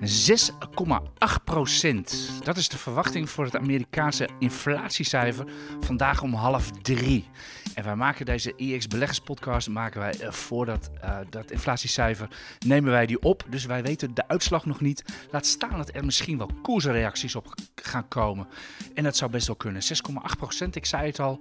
[0.00, 2.30] 6,8 procent.
[2.44, 5.46] Dat is de verwachting voor het Amerikaanse inflatiecijfer
[5.80, 7.28] vandaag om half drie.
[7.74, 12.28] En wij maken deze EX Beleggerspodcast maken wij uh, voor dat, uh, dat inflatiecijfer
[12.66, 13.44] nemen wij die op.
[13.48, 15.04] Dus wij weten de uitslag nog niet.
[15.30, 18.48] Laat staan dat er misschien wel koersreacties op gaan komen.
[18.94, 19.82] En dat zou best wel kunnen.
[19.82, 21.40] 6,8 procent, ik zei het al.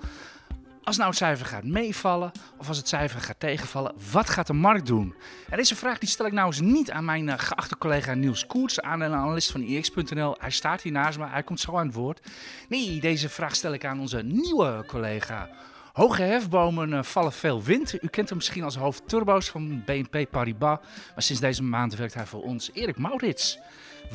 [0.89, 4.53] Als nou het cijfer gaat meevallen of als het cijfer gaat tegenvallen, wat gaat de
[4.53, 5.15] markt doen?
[5.49, 8.45] En deze vraag die stel ik nou eens niet aan mijn uh, geachte collega Niels
[8.45, 10.35] Koerts, analist van IX.nl.
[10.39, 12.27] Hij staat hier naast me, hij komt zo aan het woord.
[12.69, 15.49] Nee, deze vraag stel ik aan onze nieuwe collega.
[15.93, 18.03] Hoge hefbomen uh, vallen veel wind.
[18.03, 20.79] U kent hem misschien als hoofd turbo's van BNP Paribas.
[21.13, 22.69] Maar sinds deze maand werkt hij voor ons.
[22.73, 23.59] Erik Maurits,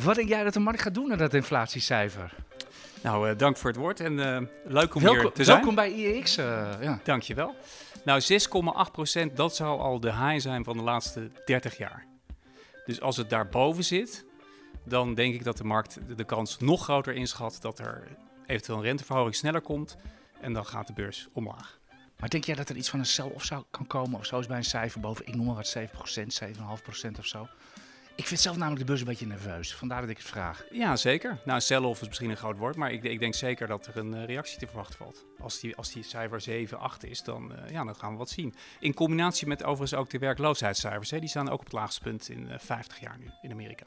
[0.02, 2.34] wat denk jij dat de markt gaat doen naar dat inflatiecijfer?
[3.04, 5.56] Nou, uh, dank voor het woord en uh, leuk om welkom, hier te zijn.
[5.56, 6.38] Welkom bij IEX.
[6.38, 6.44] Uh,
[6.80, 7.00] ja.
[7.02, 7.54] Dankjewel.
[8.04, 8.22] Nou,
[9.28, 12.06] 6,8% dat zou al de high zijn van de laatste 30 jaar.
[12.84, 14.24] Dus als het daarboven zit,
[14.84, 18.02] dan denk ik dat de markt de kans nog groter inschat dat er
[18.46, 19.96] eventueel een renteverhoging sneller komt.
[20.40, 21.78] En dan gaat de beurs omlaag.
[22.18, 24.18] Maar denk jij dat er iets van een sell-off zou kan komen?
[24.18, 25.80] Of zoals bij een cijfer boven, ik noem maar wat, 7%,
[27.10, 27.48] 7,5% of zo?
[28.16, 29.74] Ik vind zelf namelijk de beurs een beetje nerveus.
[29.74, 30.64] Vandaar dat ik het vraag.
[30.70, 31.38] Ja, zeker.
[31.44, 34.26] Nou, sell-off is misschien een groot woord, maar ik, ik, denk zeker dat er een
[34.26, 35.24] reactie te verwachten valt.
[35.40, 38.30] Als die, als die cijfer 7, 8 is, dan, uh, ja, dan gaan we wat
[38.30, 38.54] zien.
[38.80, 41.10] In combinatie met overigens ook de werkloosheidscijfers.
[41.10, 43.84] Hè, die staan ook op het laagste punt in uh, 50 jaar nu in Amerika.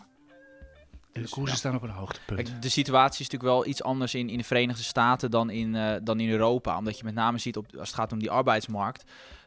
[1.14, 1.60] En de koersen ja.
[1.60, 2.50] staan op een hoogtepunt.
[2.50, 5.74] Kijk, de situatie is natuurlijk wel iets anders in, in de Verenigde Staten dan in,
[5.74, 6.78] uh, dan in Europa.
[6.78, 9.04] Omdat je met name ziet op, als het gaat om die arbeidsmarkt.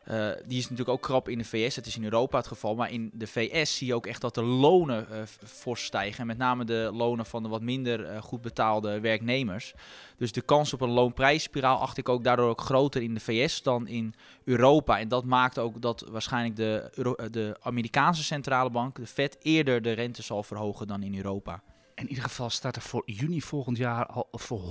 [0.08, 1.76] Uh, die is natuurlijk ook krap in de VS.
[1.76, 2.74] Het is in Europa het geval.
[2.74, 6.20] Maar in de VS zie je ook echt dat de lonen uh, fors stijgen.
[6.20, 9.74] En met name de lonen van de wat minder uh, goed betaalde werknemers.
[10.16, 13.62] Dus de kans op een loonprijsspiraal acht ik ook daardoor ook groter in de VS
[13.62, 14.98] dan in Europa.
[14.98, 16.90] En dat maakt ook dat waarschijnlijk de,
[17.30, 21.62] de Amerikaanse centrale bank, de Fed, eerder de rente zal verhogen dan in Europa.
[22.00, 24.62] In ieder geval staat er voor juni volgend jaar al voor 100%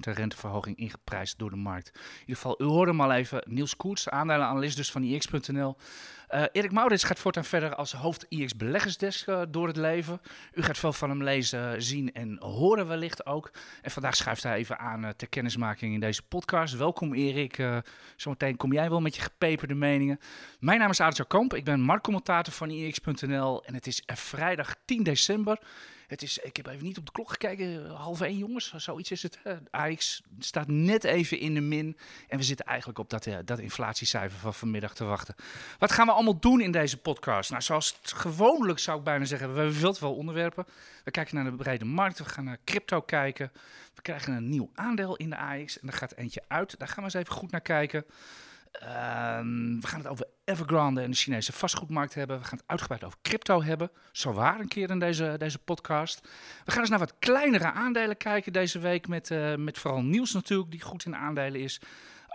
[0.00, 1.90] een renteverhoging ingeprijsd door de markt.
[1.94, 3.42] In ieder geval, u hoorde hem al even.
[3.46, 5.76] Niels Koerts, aandelenanalist dus van IX.nl.
[6.30, 10.20] Uh, Erik Maurits gaat voortaan verder als hoofd IX beleggersdesk uh, door het leven.
[10.52, 13.50] U gaat veel van hem lezen, zien en horen wellicht ook.
[13.82, 16.76] En vandaag schuift hij even aan uh, ter kennismaking in deze podcast.
[16.76, 17.62] Welkom Erik.
[18.16, 20.18] zometeen kom jij wel met je gepeperde meningen.
[20.58, 21.54] Mijn naam is Aartje Kamp.
[21.54, 23.64] Ik ben marktcommentator van IX.nl.
[23.64, 25.58] En het is vrijdag 10 december.
[26.08, 29.22] Het is, ik heb even niet op de klok gekeken, half één jongens, zoiets is
[29.22, 29.38] het.
[29.70, 31.96] AX staat net even in de min
[32.28, 35.34] en we zitten eigenlijk op dat, uh, dat inflatiecijfer van vanmiddag te wachten.
[35.78, 37.50] Wat gaan we allemaal doen in deze podcast?
[37.50, 40.66] Nou, zoals gewoonlijk zou ik bijna zeggen, we hebben veel te veel onderwerpen.
[41.04, 43.52] We kijken naar de brede markt, we gaan naar crypto kijken.
[43.94, 46.78] We krijgen een nieuw aandeel in de AX en er gaat eentje uit.
[46.78, 48.04] Daar gaan we eens even goed naar kijken.
[48.72, 52.38] Um, we gaan het over Evergrande en de Chinese vastgoedmarkt hebben.
[52.38, 53.90] We gaan het uitgebreid over crypto hebben.
[54.12, 56.20] Zo waar een keer in deze, deze podcast.
[56.64, 59.08] We gaan eens naar wat kleinere aandelen kijken deze week.
[59.08, 61.80] Met, uh, met vooral nieuws natuurlijk, die goed in aandelen is.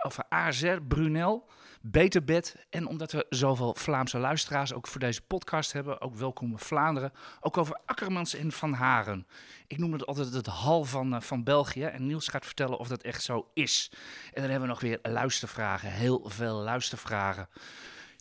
[0.02, 1.48] Over ASR, Brunel.
[1.80, 2.56] Beterbed.
[2.70, 7.56] En omdat we zoveel Vlaamse luisteraars ook voor deze podcast hebben, ook welkom Vlaanderen, ook
[7.56, 9.26] over Akkermans en Van Haren.
[9.66, 11.84] Ik noem het altijd het hal van, uh, van België.
[11.84, 13.90] En Niels gaat vertellen of dat echt zo is.
[14.32, 15.90] En dan hebben we nog weer luistervragen.
[15.90, 17.48] Heel veel luistervragen.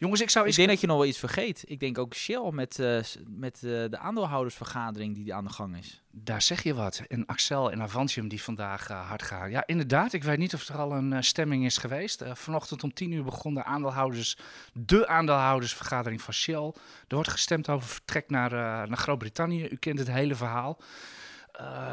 [0.04, 1.64] Jongens, ik zou Ik denk dat je nog wel iets vergeet.
[1.66, 6.02] Ik denk ook Shell met, uh, met uh, de aandeelhoudersvergadering die aan de gang is.
[6.12, 7.02] Daar zeg je wat.
[7.08, 9.52] En Axel en Avantium die vandaag uh, hard gaan.
[9.52, 10.14] Ja, inderdaad.
[10.14, 12.24] Ik weet niet of er al een stemming is geweest.
[12.34, 14.38] vanochtend om tien uur begon de aandeelhouders,
[14.74, 16.74] de aandeelhoudersvergadering van Shell.
[17.08, 18.52] Er wordt gestemd over vertrek naar,
[18.90, 19.68] naar Groot-Brittannië.
[19.72, 20.82] U kent het hele verhaal.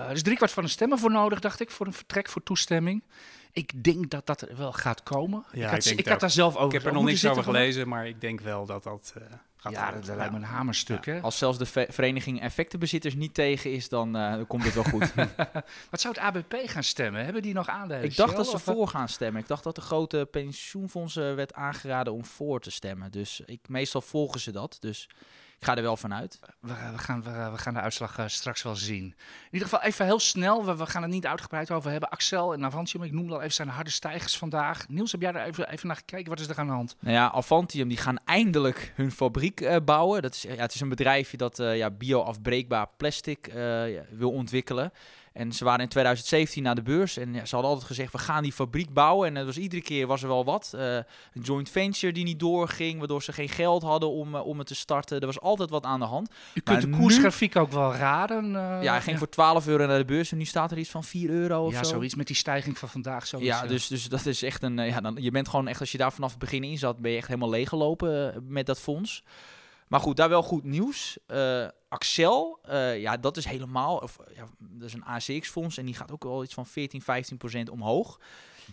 [0.09, 3.03] er is driekwart van de stemmen voor nodig, dacht ik, voor een vertrek, voor toestemming.
[3.53, 5.45] Ik denk dat dat er wel gaat komen.
[5.53, 6.67] Ja, ik had, ik, ik had daar zelf over.
[6.67, 9.23] Ik heb er nog niks over gelezen, maar ik denk wel dat dat uh,
[9.57, 11.05] gaat Ja, dat, dat lijkt me een hamerstuk.
[11.05, 11.13] Ja.
[11.13, 11.21] Hè?
[11.21, 14.85] Als zelfs de ve vereniging effectenbezitters niet tegen is, dan, uh, dan komt het wel
[14.85, 15.15] goed.
[15.91, 17.25] Wat zou het ABP gaan stemmen?
[17.25, 18.05] Hebben die nog aandelen?
[18.05, 19.43] Ik dacht dat ze voor gaan stemmen.
[19.43, 23.11] Ik dacht dat de grote pensioenfondsen werd aangeraden om voor te stemmen.
[23.11, 24.77] Dus ik, meestal volgen ze dat.
[24.81, 25.09] Dus
[25.61, 26.39] ik ga er wel vanuit.
[26.61, 29.05] We, we, gaan, we, we, gaan de uitslag uh, straks wel zien.
[29.05, 29.15] In
[29.51, 30.65] ieder geval even heel snel.
[30.65, 32.11] We, we gaan het niet uitgebreid over hebben.
[32.11, 34.89] Axel en Avantium, ik noemde al even zijn harde stijgers vandaag.
[34.89, 36.29] Niels, heb jij er even, even naar gekeken?
[36.29, 36.97] Wat is er aan de hand?
[37.01, 40.23] Nou ja, Avantium die gaan eindelijk hun fabriek uh, bouwen.
[40.23, 43.53] Dat is, ja, het is een bedrijfje dat ja, bio-afbreekbaar plastic
[44.11, 44.93] wil ontwikkelen.
[45.33, 48.19] En ze waren in 2017 naar de beurs en ja, ze hadden altijd gezegd, we
[48.19, 49.29] gaan die fabriek bouwen.
[49.29, 50.73] En dat was iedere keer was er wel wat.
[50.75, 54.59] Uh, een joint venture die niet doorging, waardoor ze geen geld hadden om, uh, om
[54.59, 55.21] het te starten.
[55.21, 56.31] Er was altijd wat aan de hand.
[56.55, 57.61] U kunt maar de koersgrafiek nu...
[57.61, 58.45] ook wel raden.
[58.45, 59.19] Uh, ja, hij ging ja.
[59.19, 61.73] voor 12 euro naar de beurs en nu staat er iets van 4 euro of
[61.73, 61.91] ja, zo.
[61.91, 63.27] zoiets met die stijging van vandaag.
[63.27, 64.77] Zoiets, ja, dus, dus dat is echt een...
[64.77, 67.11] ja, dan, je bent gewoon echt, als je daar vanaf het begin in zat, ben
[67.11, 69.23] je echt helemaal leeggelopen met dat fonds.
[69.91, 71.19] Maar goed, daar wel goed nieuws.
[71.27, 75.95] Uh, Axel, uh, ja, dat is helemaal, of, ja, dat is een ACX-fonds en die
[75.95, 78.21] gaat ook wel iets van 14, 15 procent omhoog.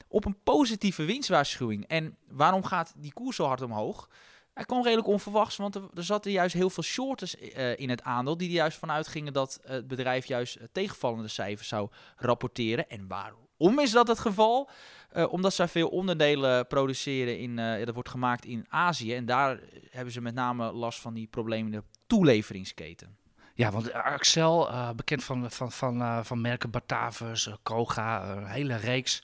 [0.07, 1.85] Op een positieve winstwaarschuwing.
[1.87, 4.09] En waarom gaat die koers zo hard omhoog?
[4.53, 7.35] Hij kwam redelijk onverwachts, want er, er zaten juist heel veel shorters
[7.75, 8.37] in het aandeel.
[8.37, 12.89] Die er juist vanuit gingen dat het bedrijf juist tegenvallende cijfers zou rapporteren.
[12.89, 14.69] En waarom is dat het geval?
[15.15, 19.15] Uh, omdat zij veel onderdelen produceren in, uh, dat wordt gemaakt in Azië.
[19.15, 19.59] En daar
[19.89, 23.17] hebben ze met name last van die problemen in de toeleveringsketen.
[23.53, 29.23] Ja, want Axel, uh, bekend van, van, van, van merken Batavus, Koga, een hele reeks,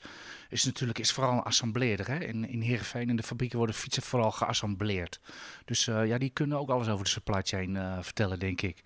[0.49, 2.07] is natuurlijk is vooral een assembleerder.
[2.07, 2.19] Hè?
[2.19, 5.19] In, in Heerenveen in de fabrieken worden fietsen vooral geassembleerd.
[5.65, 8.83] Dus ja, die kunnen ook alles over de supply chain vertellen, denk ik.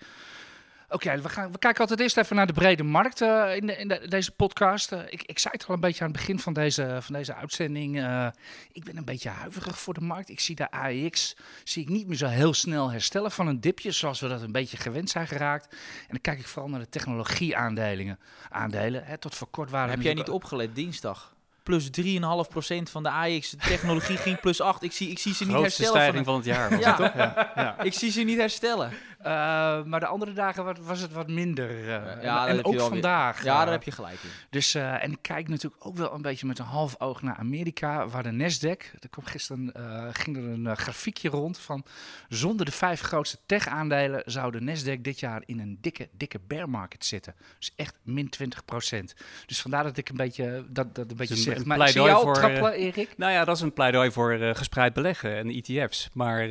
[0.89, 3.77] Oké, we, gaan, we kijken altijd eerst even naar de brede markt uh, in, de,
[3.77, 4.91] in de, deze podcast.
[4.91, 7.35] Uh, ik, ik zei het al een beetje aan het begin van deze, van deze
[7.35, 7.97] uitzending.
[7.97, 8.27] Uh,
[8.71, 10.29] ik ben een beetje huiverig voor de markt.
[10.29, 13.91] Ik zie de AEX zie ik niet meer zo heel snel herstellen van een dipje,
[13.91, 15.67] zoals we dat een beetje gewend zijn geraakt.
[15.71, 18.19] En dan kijk ik vooral naar de technologieaandelen.
[18.49, 19.89] Aandelen, hè, tot voor kort waren...
[19.89, 21.35] Heb jij niet opgelet dinsdag?
[21.67, 23.49] plus 3,5% van de AX.
[23.49, 24.83] De technologie ging plus 8.
[24.83, 26.07] Ik zie, ik zie ze niet Grootste herstellen.
[26.07, 26.79] stijging van, het jaar.
[26.79, 26.95] ja.
[26.95, 27.13] toch?
[27.15, 27.51] Ja.
[27.55, 27.81] ja.
[27.81, 28.91] Ik zie ze niet herstellen.
[29.19, 31.69] Uh, maar de andere dagen was het wat minder.
[31.69, 31.87] Uh,
[32.23, 33.37] ja, en, en ook vandaag.
[33.37, 33.45] Weer.
[33.45, 34.29] Ja, daar heb je gelijk in.
[34.49, 37.35] Dus, uh, en ik kijk natuurlijk ook wel een beetje met een half oog naar
[37.35, 39.71] Amerika, waar de Nasdaq, er kwam gisteren
[40.11, 41.85] ging er een grafiekje rond van
[42.29, 46.69] zonder de vijf grootste tech-aandelen zou de Nasdaq dit jaar in een dikke, dikke bear
[46.69, 47.35] market zitten.
[47.59, 49.03] Dus echt min 20%
[49.45, 51.57] Dus vandaar dat ik een beetje dat, dat een beetje dus zeg.
[51.57, 53.17] Een maar pleidooi jou voor, trappelen, Erik?
[53.17, 56.09] Nou ja, dat is een pleidooi voor gespreid beleggen en ETF's.
[56.13, 56.47] Maar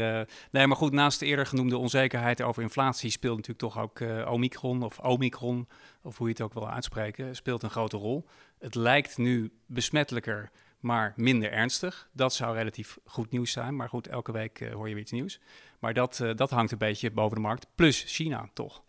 [0.51, 4.33] nee, maar goed, naast de eerder genoemde onzekerheid over inflatie speelt natuurlijk toch ook uh,
[4.33, 5.69] Omicron of Omicron,
[6.03, 8.27] of hoe je het ook wil uitspreken, speelt een grote rol.
[8.59, 10.51] Het lijkt nu besmettelijker,
[10.81, 12.09] maar minder ernstig.
[12.13, 15.13] Dat zou relatief goed nieuws zijn, maar goed, elke week uh, hoor je weer iets
[15.13, 15.41] nieuws.
[15.79, 18.83] Maar dat, uh, dat hangt een beetje boven de markt, plus China toch.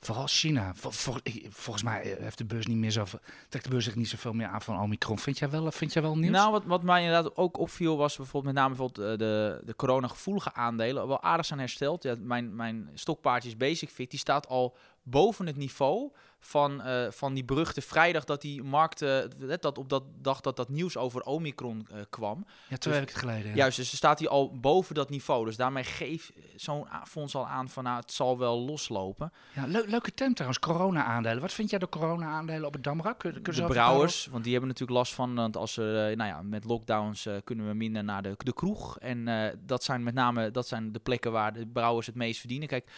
[0.00, 0.72] Vooral China.
[0.74, 1.16] Vol, vol,
[1.48, 3.04] volgens mij heeft de beurs niet meer zo
[3.48, 5.18] trekt de beurs zich niet zoveel meer aan van Omicron.
[5.18, 6.32] Vind jij wel, vind jij wel nieuws?
[6.32, 10.54] Nou, wat, wat mij inderdaad ook opviel was bijvoorbeeld met name bijvoorbeeld de, de corona-gevoelige
[10.54, 12.02] aandelen wel aardig zijn hersteld.
[12.02, 14.76] Ja, mijn, mijn stokpaardje is Basic Fit, die staat al
[15.10, 16.10] boven het niveau
[16.40, 19.18] van, uh, van die beruchte vrijdag dat die markt, uh,
[19.60, 22.46] dat op dat dag dat dat nieuws over Omicron uh, kwam.
[22.68, 23.50] Ja, twee dus, weken geleden.
[23.50, 23.56] Ja.
[23.56, 25.44] Juist, dus staat hij al boven dat niveau.
[25.44, 29.32] Dus daarmee geeft zo'n fonds al aan van nou, het zal wel loslopen.
[29.54, 31.40] Ja, le leuke term trouwens, corona-aandelen.
[31.40, 33.18] Wat vind jij de corona-aandelen op het Damrak?
[33.18, 36.64] Kun, de brouwers, want die hebben natuurlijk last van, want als we, nou ja, met
[36.64, 38.98] lockdowns kunnen we minder naar de, de kroeg.
[38.98, 42.68] En dat zijn met name, dat zijn de plekken waar de brouwers het meest verdienen.
[42.68, 42.90] Kijk,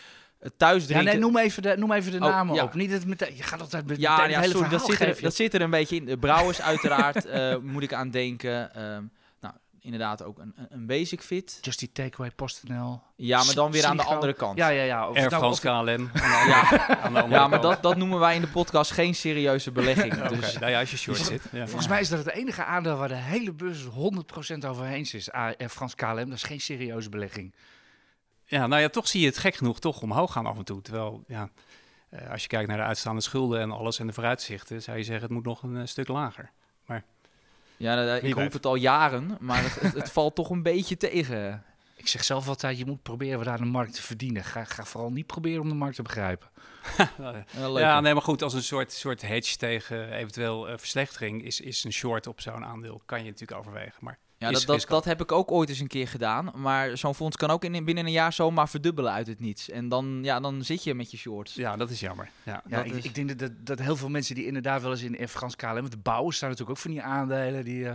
[0.56, 1.06] thuis drinken.
[1.06, 2.62] Ja, nee, noem even de, noem even de oh, namen ja.
[2.62, 2.74] op.
[2.74, 5.34] Niet het meteen, je gaat altijd met ja, ja, hele sorry, dat, zit er, dat
[5.34, 6.04] zit er een beetje in.
[6.04, 8.82] De brouwers uiteraard, uh, moet ik aan denken.
[8.82, 9.10] Um,
[9.40, 11.58] nou, inderdaad ook een, een basic fit.
[11.60, 13.02] Just die takeaway PostNL.
[13.16, 14.58] Ja, maar dan weer aan de andere kant.
[14.58, 15.08] Ja, ja, ja.
[15.08, 16.10] Of Air nou, France KLM.
[16.22, 20.14] ja, ja maar dat, dat noemen wij in de podcast geen serieuze belegging.
[20.16, 20.28] okay.
[20.28, 20.58] dus.
[20.58, 21.42] Nou ja, als je short dus, zit.
[21.52, 21.66] Ja.
[21.66, 23.88] Volgens mij is dat het enige aandeel waar de hele beurs 100%
[24.66, 25.32] overheen is.
[25.32, 27.54] Air France KLM, dat is geen serieuze belegging.
[28.50, 30.82] Ja, nou ja, toch zie je het gek genoeg toch omhoog gaan af en toe.
[30.82, 31.50] Terwijl, ja,
[32.10, 35.04] uh, als je kijkt naar de uitstaande schulden en alles en de vooruitzichten, zou je
[35.04, 36.50] zeggen het moet nog een uh, stuk lager.
[36.86, 37.04] Maar
[37.76, 40.96] ja, nou, ik hoop het al jaren, maar het, het, het, valt toch een beetje
[40.96, 41.64] tegen.
[41.96, 44.44] Ik zeg zelf altijd, je moet proberen daar de markt te verdienen.
[44.44, 46.48] Ga, ga vooral niet proberen om de markt te begrijpen.
[47.74, 51.84] ja, nee, maar goed, als een soort, soort hedge tegen eventueel uh, verslechtering is, is
[51.84, 53.98] een short op zo'n aandeel, kan je natuurlijk overwegen.
[54.00, 56.50] Maar ja, dat, dat, dat, heb ik ook ooit eens een keer gedaan.
[56.54, 59.70] Maar zo'n fonds kan ook in, binnen een jaar zomaar verdubbelen uit het niets.
[59.70, 61.54] En dan, ja, dan zit je met je shorts.
[61.54, 62.30] Ja, dat is jammer.
[62.42, 63.04] Ja, ja ik, is...
[63.04, 65.90] ik, denk dat, dat heel veel mensen die inderdaad wel eens in, in Frans KLM...
[65.90, 67.64] de bouwen staan natuurlijk ook van die aandelen...
[67.64, 67.92] die uh,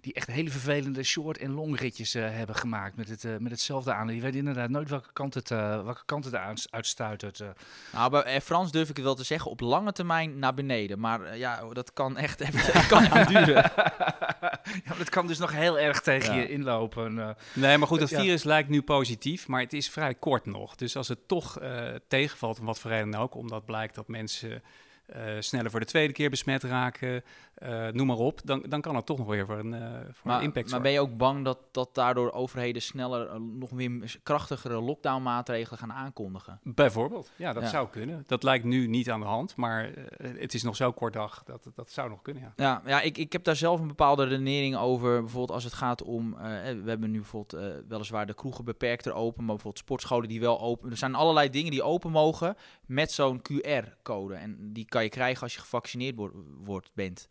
[0.00, 3.92] die echt hele vervelende short- en longritjes uh, hebben gemaakt met, het, uh, met hetzelfde
[3.92, 4.06] aan.
[4.06, 6.34] Die weten inderdaad nooit welke kant het, uh, welke kant het
[6.70, 7.42] uitstuitert.
[7.92, 11.00] Nou, bij Frans durf ik het wel te zeggen, op lange termijn naar beneden.
[11.00, 13.72] Maar ja, dat kan echt even, kan even duren.
[14.86, 16.40] ja, dat kan dus nog heel erg tegen ja.
[16.40, 17.36] je inlopen.
[17.52, 20.76] nee, maar goed, het virus lijkt nu positief, maar het is vrij kort nog.
[20.76, 21.58] Dus als het toch
[22.08, 24.62] tegenvalt, om wat voor reden ook, omdat blijkt dat mensen...
[25.16, 27.22] Uh, sneller voor de tweede keer besmet raken,
[27.58, 30.26] uh, noem maar op, dan, dan kan het toch nog weer voor een, uh, voor
[30.26, 34.18] maar, een impact Maar ben je ook bang dat, dat daardoor overheden sneller nog weer
[34.22, 36.60] krachtigere lockdown-maatregelen gaan aankondigen?
[36.62, 37.68] Bijvoorbeeld, ja, dat ja.
[37.68, 38.24] zou kunnen.
[38.26, 39.90] Dat lijkt nu niet aan de hand, maar
[40.22, 42.42] het is nog zo kort dag dat dat zou nog kunnen.
[42.42, 45.20] Ja, ja, ja ik, ik heb daar zelf een bepaalde redenering over.
[45.20, 46.36] Bijvoorbeeld als het gaat om,
[46.82, 50.90] we hebben nu bijvoorbeeld weliswaar de kroegen beperkter open, maar bijvoorbeeld sportscholen die wel open.
[50.90, 54.34] Er zijn allerlei dingen die open mogen met zo'n QR-code.
[54.34, 56.14] En die kan je krijgen als je gevaccineerd
[56.64, 57.26] wordt, bent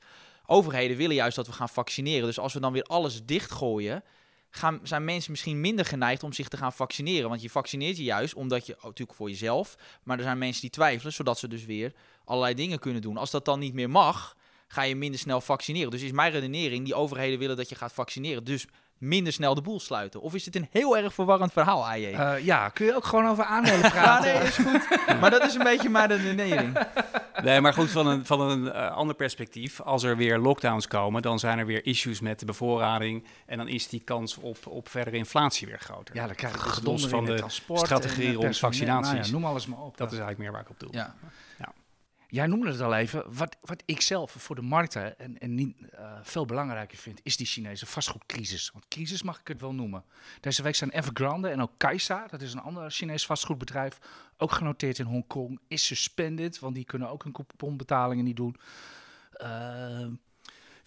[0.46, 2.26] overheden willen juist dat we gaan vaccineren.
[2.26, 4.04] Dus als we dan weer alles dichtgooien,
[4.50, 7.30] gaan, zijn mensen misschien minder geneigd om zich te gaan vaccineren.
[7.30, 10.70] Want je vaccineert je juist omdat je, natuurlijk voor jezelf, maar er zijn mensen die
[10.70, 11.94] twijfelen, zodat ze dus weer
[12.26, 13.18] allerlei dingen kunnen doen.
[13.18, 14.36] Als dat dan niet meer mag,
[14.68, 15.92] ga je minder snel vaccineren.
[15.92, 18.44] Dus is mijn redenering, die overheden willen dat je gaat vaccineren.
[18.44, 18.66] Dus
[19.00, 20.22] minder snel de boel sluiten?
[20.22, 22.14] Of is het een heel erg verwarrend verhaal, AJ?
[22.14, 24.32] Uh, ja, kun je ook gewoon over aandelen praten?
[24.34, 25.20] ja, nee, is goed.
[25.20, 26.78] maar dat is een beetje mijn redenering.
[27.44, 29.82] Nee, maar goed, van een, van een uh, ander perspectief.
[29.82, 33.24] Als er weer lockdowns komen, dan zijn er weer issues met de bevoorrading.
[33.46, 36.16] En dan is die kans op, op verdere inflatie weer groter.
[36.16, 39.12] Ja, dan krijg je dus los van de strategie rond vaccinaties.
[39.12, 39.98] Nou ja, noem alles maar op.
[39.98, 40.90] Dat is eigenlijk meer waar ik op doe.
[40.92, 41.16] Ja.
[41.58, 41.74] ja.
[42.32, 43.34] Jij noemde het al even.
[43.34, 47.38] Wat, wat ik zelf voor de markten en, en niet uh, veel belangrijker vind, is
[47.38, 48.70] die Chinese vastgoedcrisis.
[48.72, 50.04] Want crisis mag ik het wel noemen.
[50.40, 54.00] Deze week zijn Evergrande en ook Kaisa, dat is een ander Chinees vastgoedbedrijf,
[54.38, 58.56] ook genoteerd in Hongkong, is suspended, want die kunnen ook hun couponbetalingen niet doen.
[59.42, 60.08] Uh,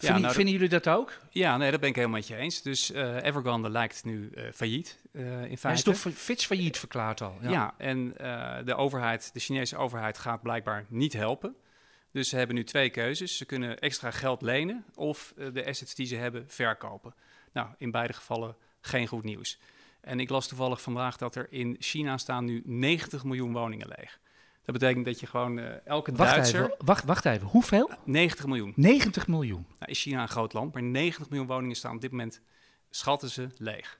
[0.05, 1.19] Vinden, nou, vinden, jullie dat ook?
[1.29, 2.61] Ja, nee, dat ben ik helemaal met je eens.
[2.61, 5.67] Dus uh, Evergrande lijkt nu uh, failliet, uh, in feite.
[5.67, 7.37] Hij is toch Fitch failliet verklaard al?
[7.41, 8.13] Ja, ja en
[8.65, 11.55] de overheid, de Chinese overheid gaat blijkbaar niet helpen.
[12.11, 13.37] Dus ze hebben nu twee keuzes.
[13.37, 17.13] Ze kunnen extra geld lenen of de assets die ze hebben verkopen.
[17.53, 19.59] Nou, in beide gevallen geen goed nieuws.
[20.01, 24.19] En ik las toevallig vandaag dat er in China staan nu 90 miljoen woningen leeg.
[24.65, 26.63] Dat betekent dat je gewoon uh, elke wacht Duitser...
[26.63, 27.91] Even, wacht, wacht even, hoeveel?
[28.03, 28.73] 90 miljoen.
[28.75, 29.65] 90 miljoen?
[29.79, 32.41] Nou, is China een groot land, maar 90 miljoen woningen staan op dit moment,
[32.89, 33.99] schatten ze, leeg.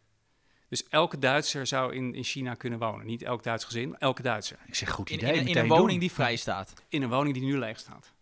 [0.74, 3.06] Dus elke Duitser zou in, in China kunnen wonen.
[3.06, 4.58] Niet elk Duits gezin, elke Duitser.
[4.68, 5.34] Ik zeg goed idee.
[5.34, 6.74] In, in, in een woning die vrij staat.
[6.90, 8.13] In een woning die nu leeg staat.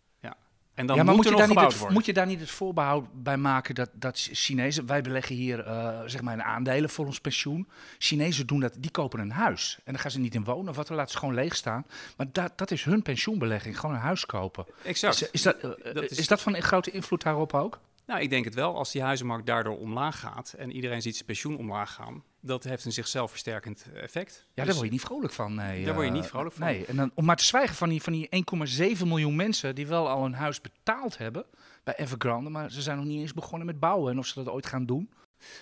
[0.74, 3.22] En dan ja, maar moet, je, daar niet het, moet je daar niet het voorbehoud
[3.22, 7.20] bij maken dat, dat Chinezen, wij beleggen hier uh, zeg maar in aandelen voor ons
[7.20, 7.68] pensioen.
[7.98, 9.78] Chinezen doen dat, die kopen een huis.
[9.84, 11.86] En dan gaan ze niet in wonen of wat, dan laten ze gewoon leeg staan.
[12.16, 14.66] Maar dat, dat is hun pensioenbelegging, gewoon een huis kopen.
[14.84, 15.22] Exact.
[15.22, 17.80] Is, is dat, uh, dat is, is dat van een grote invloed daarop ook?
[18.06, 18.76] Nou, ik denk het wel.
[18.76, 22.84] Als die huizenmarkt daardoor omlaag gaat en iedereen ziet zijn pensioen omlaag gaan, dat heeft
[22.84, 24.34] een zichzelf versterkend effect.
[24.34, 25.54] Ja, daar dus word je niet vrolijk van.
[25.54, 26.66] Nee, daar word je niet vrolijk van.
[26.66, 28.28] Nee, en dan, om maar te zwijgen van die, van die
[28.98, 31.44] 1,7 miljoen mensen die wel al een huis betaald hebben
[31.84, 34.54] bij Evergrande, maar ze zijn nog niet eens begonnen met bouwen en of ze dat
[34.54, 35.10] ooit gaan doen.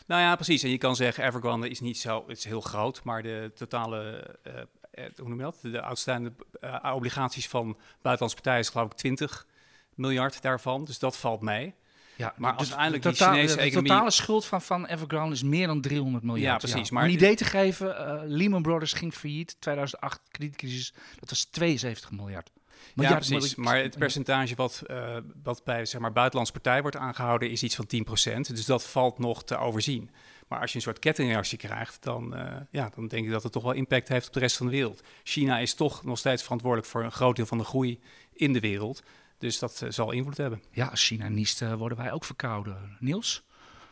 [0.07, 0.63] Nou ja, precies.
[0.63, 4.27] En je kan zeggen, Evergrande is niet zo, het is heel groot, maar de totale,
[4.47, 5.59] uh, hoe noem je dat?
[5.63, 9.47] De uitstaande uh, obligaties van buitenlandse partijen is geloof ik 20
[9.95, 10.85] miljard daarvan.
[10.85, 11.75] Dus dat valt mee.
[12.21, 15.67] Ja, maar uiteindelijk de, totaal, die Chinese de totale schuld van, van Evergrande is meer
[15.67, 16.63] dan 300 miljard.
[16.63, 16.91] Ja, precies.
[16.91, 21.45] Maar Om een idee te geven, uh, Lehman Brothers ging failliet, 2008 kredietcrisis, dat was
[21.45, 22.51] 72 miljard.
[22.95, 23.55] miljard ja, precies.
[23.55, 27.75] Maar het percentage wat, uh, wat bij zeg maar, buitenlandse partij wordt aangehouden is iets
[27.75, 28.55] van 10%.
[28.55, 30.11] Dus dat valt nog te overzien.
[30.49, 33.53] Maar als je een soort kettingreactie krijgt, dan, uh, ja, dan denk ik dat het
[33.53, 35.03] toch wel impact heeft op de rest van de wereld.
[35.23, 38.01] China is toch nog steeds verantwoordelijk voor een groot deel van de groei
[38.33, 39.03] in de wereld.
[39.41, 40.63] Dus dat uh, zal invloed hebben.
[40.71, 42.97] Ja, als China niest, uh, worden wij ook verkouden.
[42.99, 43.43] Niels?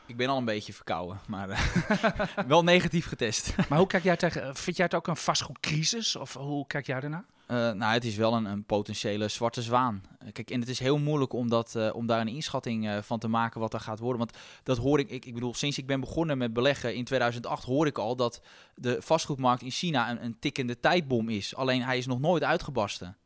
[0.06, 1.60] Ik ben al een beetje verkouden, maar uh,
[2.46, 3.54] wel negatief getest.
[3.68, 6.16] maar hoe kijk jij tegen, vind jij het ook een vastgoedcrisis?
[6.16, 7.24] Of hoe kijk jij daarna?
[7.48, 10.02] nou, het is wel een, een, potentiële zwarte zwaan.
[10.32, 13.60] Kijk, en het is heel moeilijk om, dat, om daar een inschatting van te maken
[13.60, 14.18] wat er gaat worden.
[14.18, 17.64] Want dat hoor ik, ik, ik bedoel, sinds ik ben begonnen met beleggen in 2008
[17.64, 18.40] hoor ik al dat
[18.74, 21.54] de vastgoedmarkt in China een, een tikkende tijdbom is.
[21.54, 23.16] Alleen hij is nog nooit uitgebarsten.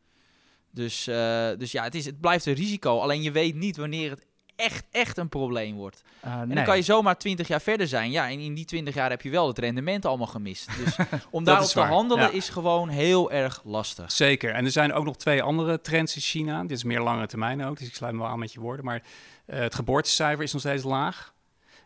[0.75, 2.99] Dus, uh, dus ja, het, is, het blijft een risico.
[2.99, 4.27] Alleen je weet niet wanneer het
[4.57, 6.03] echt, echt een probleem wordt.
[6.25, 8.11] Uh, en dan kan je zomaar 20 jaar verder zijn.
[8.11, 10.69] Ja, en in die 20 jaar heb je wel het rendement allemaal gemist.
[10.85, 10.97] Dus
[11.31, 14.13] om daarop te handelen is gewoon heel erg lastig.
[14.13, 14.51] Zeker.
[14.55, 16.63] En er zijn ook nog twee andere trends in China.
[16.63, 18.85] Dit is meer langere termijn ook, dus ik sluit me wel aan met je woorden.
[18.85, 19.03] Maar
[19.47, 21.33] uh, het geboortecijfer is nog steeds laag.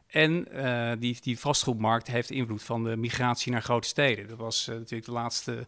[0.06, 4.28] En uh, die, die vastgoedmarkt heeft invloed van de migratie naar grote steden.
[4.28, 5.66] Dat was uh, natuurlijk de laatste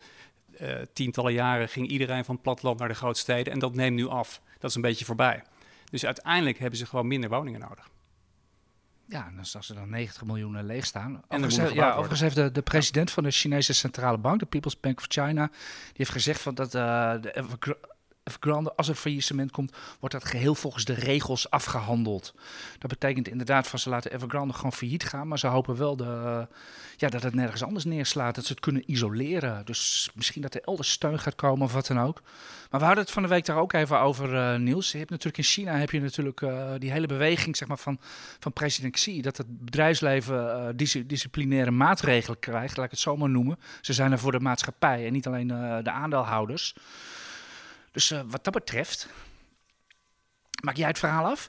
[0.61, 3.53] uh, tientallen jaren ging iedereen van het platteland naar de grote steden.
[3.53, 4.41] En dat neemt nu af.
[4.59, 5.43] Dat is een beetje voorbij.
[5.91, 7.89] Dus uiteindelijk hebben ze gewoon minder woningen nodig.
[9.09, 11.23] Ja, dus als er dan 90 miljoen leeg staan.
[11.29, 14.81] En overigens, ja, overigens heeft de, de president van de Chinese Centrale Bank, de People's
[14.81, 17.45] Bank of China, die heeft gezegd van dat uh, de
[18.29, 22.35] Evergrande, als er faillissement komt, wordt dat geheel volgens de regels afgehandeld.
[22.79, 26.47] Dat betekent inderdaad van ze laten Evergrande gewoon failliet gaan, maar ze hopen wel de,
[26.97, 29.65] ja, dat het nergens anders neerslaat, dat ze het kunnen isoleren.
[29.65, 32.23] Dus misschien dat er elders steun gaat komen of wat dan ook.
[32.71, 34.93] Maar we hadden het van de week daar ook even over, uh, Niels.
[34.93, 37.99] Je hebt natuurlijk in China heb je natuurlijk uh, die hele beweging zeg maar, van,
[38.39, 43.31] van president Xi, dat het bedrijfsleven uh, disciplinaire maatregelen krijgt, laat ik het zo maar
[43.31, 43.59] noemen.
[43.81, 45.49] Ze zijn er voor de maatschappij en niet alleen
[45.83, 46.75] de aandeelhouders.
[47.93, 49.09] Dus uh, wat dat betreft,
[50.63, 51.49] maak jij het verhaal af?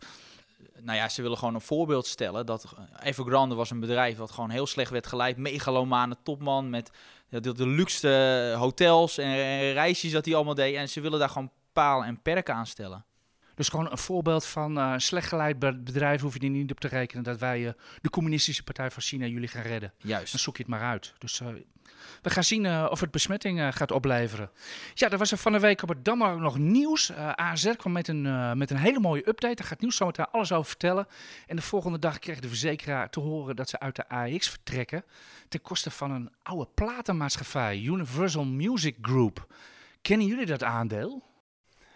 [0.81, 2.45] Nou ja, ze willen gewoon een voorbeeld stellen.
[2.45, 5.37] Dat Evergrande was een bedrijf wat gewoon heel slecht werd geleid.
[5.37, 6.91] Megalomane topman met
[7.29, 9.33] de, luxe hotels en,
[9.73, 10.75] reisjes dat hij allemaal deed.
[10.75, 13.05] En ze willen daar gewoon paal en perk aan stellen.
[13.59, 16.87] Dus gewoon een voorbeeld van uh, slecht geleid bedrijf hoef je er niet op te
[16.87, 19.93] rekenen dat wij uh, de communistische partij van China jullie gaan redden.
[19.97, 20.31] Juist.
[20.31, 21.13] Dan zoek je het maar uit.
[21.17, 21.47] Dus uh,
[22.21, 24.51] we gaan zien uh, of het besmetting uh, gaat opleveren.
[24.93, 27.11] Ja, er was er van de week op het Dammer ook nog nieuws.
[27.11, 29.55] Uh, AZ kwam met een, met een hele mooie update.
[29.55, 31.07] Daar gaat nieuws zometeen alles over vertellen.
[31.47, 35.03] En de volgende dag kreeg de verzekeraar te horen dat ze uit de AX vertrekken.
[35.49, 39.53] Ten koste van een oude platenmaatschappij, Universal Music Group.
[40.01, 41.23] Kennen jullie dat aandeel?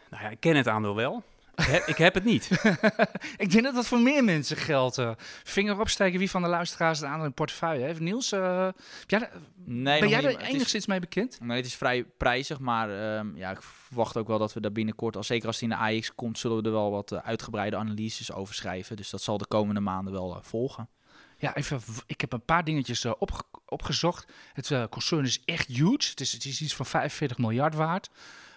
[0.09, 1.23] Nou ja, ik ken het aandeel wel.
[1.55, 2.49] Ik heb, ik heb het niet.
[3.37, 4.97] ik denk dat dat voor meer mensen geldt.
[4.97, 5.11] Uh,
[5.43, 7.99] vinger opsteken wie van de luisteraars het aandeel in portefeuille heeft.
[7.99, 8.67] Niels, uh,
[9.07, 9.29] ja,
[9.65, 11.39] nee, ben jij er enigszins is, mee bekend?
[11.41, 14.71] Nee, het is vrij prijzig, maar um, ja, ik verwacht ook wel dat we daar
[14.71, 17.19] binnenkort, al zeker als die in de AX komt, zullen we er wel wat uh,
[17.19, 18.95] uitgebreide analyses over schrijven.
[18.95, 20.89] Dus dat zal de komende maanden wel volgen.
[21.37, 24.25] Ja, even, ik heb een paar dingetjes opge opgezocht.
[24.53, 26.09] Het concern is echt huge.
[26.09, 28.09] Het is, het is iets van 45 miljard waard.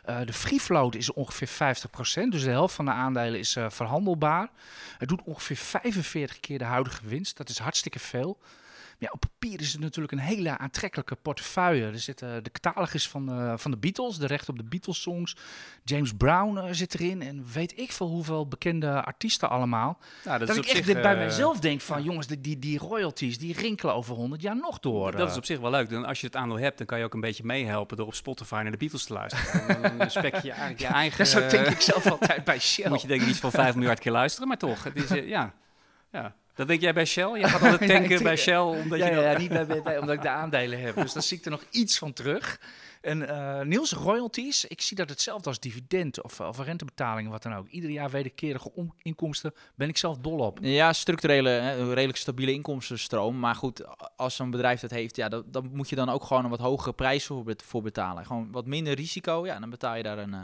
[0.09, 3.71] Uh, de free float is ongeveer 50%, dus de helft van de aandelen is uh,
[3.71, 4.51] verhandelbaar.
[4.99, 8.39] Het doet ongeveer 45 keer de huidige winst, dat is hartstikke veel.
[8.99, 11.87] Ja, op papier is het natuurlijk een hele aantrekkelijke portefeuille.
[11.87, 15.37] Er zitten de catalogus van, uh, van de Beatles, de recht op de Beatles-songs.
[15.85, 19.99] James Brown uh, zit erin en weet ik veel hoeveel bekende artiesten allemaal.
[20.25, 22.79] Nou, dat, dat ik echt zich, bij uh, mijzelf denk van, jongens, die, die, die
[22.79, 25.13] royalties, die rinkelen over 100 jaar nog door.
[25.17, 25.91] Dat is op zich wel leuk.
[25.91, 28.15] Dan als je het aandeel hebt, dan kan je ook een beetje meehelpen door op
[28.15, 29.99] Spotify naar de Beatles te luisteren.
[29.99, 31.19] dan spek je eigenlijk je eigen...
[31.19, 32.89] Dat zo denk ik zelf altijd bij Shell.
[32.91, 34.85] Moet je denk ik niet van 5 miljard keer luisteren, maar toch.
[34.85, 35.53] Het is, ja...
[36.13, 36.35] Ja.
[36.57, 37.39] Dat denk jij bij Shell?
[37.39, 39.21] Je gaat altijd tanken bij Shell omdat ja, je...
[39.21, 40.95] Ja, niet bij, bij, omdat ik de aandelen heb.
[40.95, 42.61] Dus dan zie ik er nog iets van terug.
[43.01, 47.55] En uh, Niels, royalties, ik zie dat hetzelfde als dividend of, of rentebetalingen, wat dan
[47.55, 47.69] ook.
[47.69, 48.71] Ieder jaar wederkerige
[49.03, 50.59] inkomsten ben ik zelf dol op.
[50.63, 53.39] Ja, structurele, hè, redelijk stabiele inkomstenstroom.
[53.39, 53.85] Maar goed,
[54.17, 56.61] als zo'n bedrijf dat heeft, ja, dan, dan moet je dan ook gewoon een wat
[56.61, 58.27] hogere prijs voor, voor betalen.
[58.27, 60.35] Gewoon wat minder risico, ja, dan betaal je daar een...
[60.35, 60.41] Uh,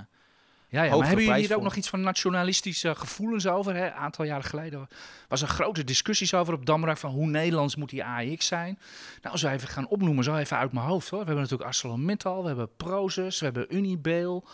[0.73, 3.77] ja, ja maar hebben jullie hier ook nog iets van nationalistische gevoelens over?
[3.77, 4.89] Een aantal jaren geleden
[5.29, 8.79] was er grote discussies over op Damrak van hoe Nederlands moet die AX zijn.
[9.21, 11.19] Nou, als we even gaan opnoemen, zo even uit mijn hoofd hoor.
[11.19, 14.45] We hebben natuurlijk ArcelorMittal, we hebben Prozus, we hebben Unibail.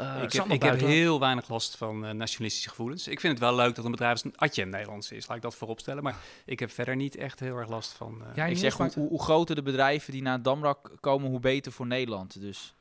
[0.00, 3.08] Uh, ik heb, ik heb heel weinig last van uh, nationalistische gevoelens.
[3.08, 5.26] Ik vind het wel leuk dat een bedrijf als Atje Nederlands is.
[5.26, 6.02] Laat ik dat voorop stellen.
[6.02, 8.18] Maar ik heb verder niet echt heel erg last van...
[8.20, 11.72] Uh, ja, ik zeg, hoe, hoe, groter de bedrijven die naar Damrak komen, hoe beter
[11.72, 12.40] voor Nederland.
[12.40, 12.74] Dus...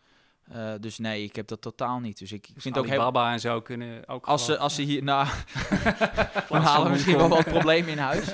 [0.56, 2.18] Uh, dus nee, ik heb dat totaal niet.
[2.18, 2.98] Dus ik dus vind ook heel...
[2.98, 5.04] Baba en zo kunnen ook Als ze, als ze hier...
[5.04, 5.28] Nou,
[6.50, 8.32] dan halen we misschien wel wat problemen in huis.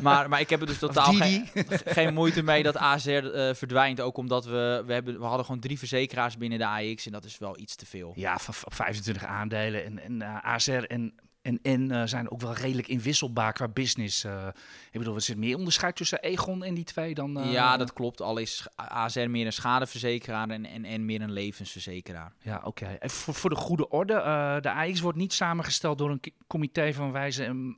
[0.00, 1.48] Maar, maar ik heb er dus totaal geen,
[1.84, 4.00] geen moeite mee dat AZR uh, verdwijnt.
[4.00, 4.82] Ook omdat we...
[4.86, 7.76] We, hebben, we hadden gewoon drie verzekeraars binnen de AX en dat is wel iets
[7.76, 8.12] te veel.
[8.16, 12.54] Ja, van 25 aandelen en, en uh, AZR en en, en uh, zijn ook wel
[12.54, 14.24] redelijk inwisselbaar qua business.
[14.24, 14.46] Uh,
[14.90, 17.38] ik bedoel, er zit meer onderscheid tussen Egon en die twee dan...
[17.38, 18.20] Uh, ja, dat klopt.
[18.20, 22.32] Al is ASR meer een schadeverzekeraar en, en, en meer een levensverzekeraar.
[22.42, 22.66] Ja, oké.
[22.66, 23.08] Okay.
[23.08, 24.14] Voor, voor de goede orde,
[24.60, 27.76] de AX wordt niet samengesteld door een comité van wijze en,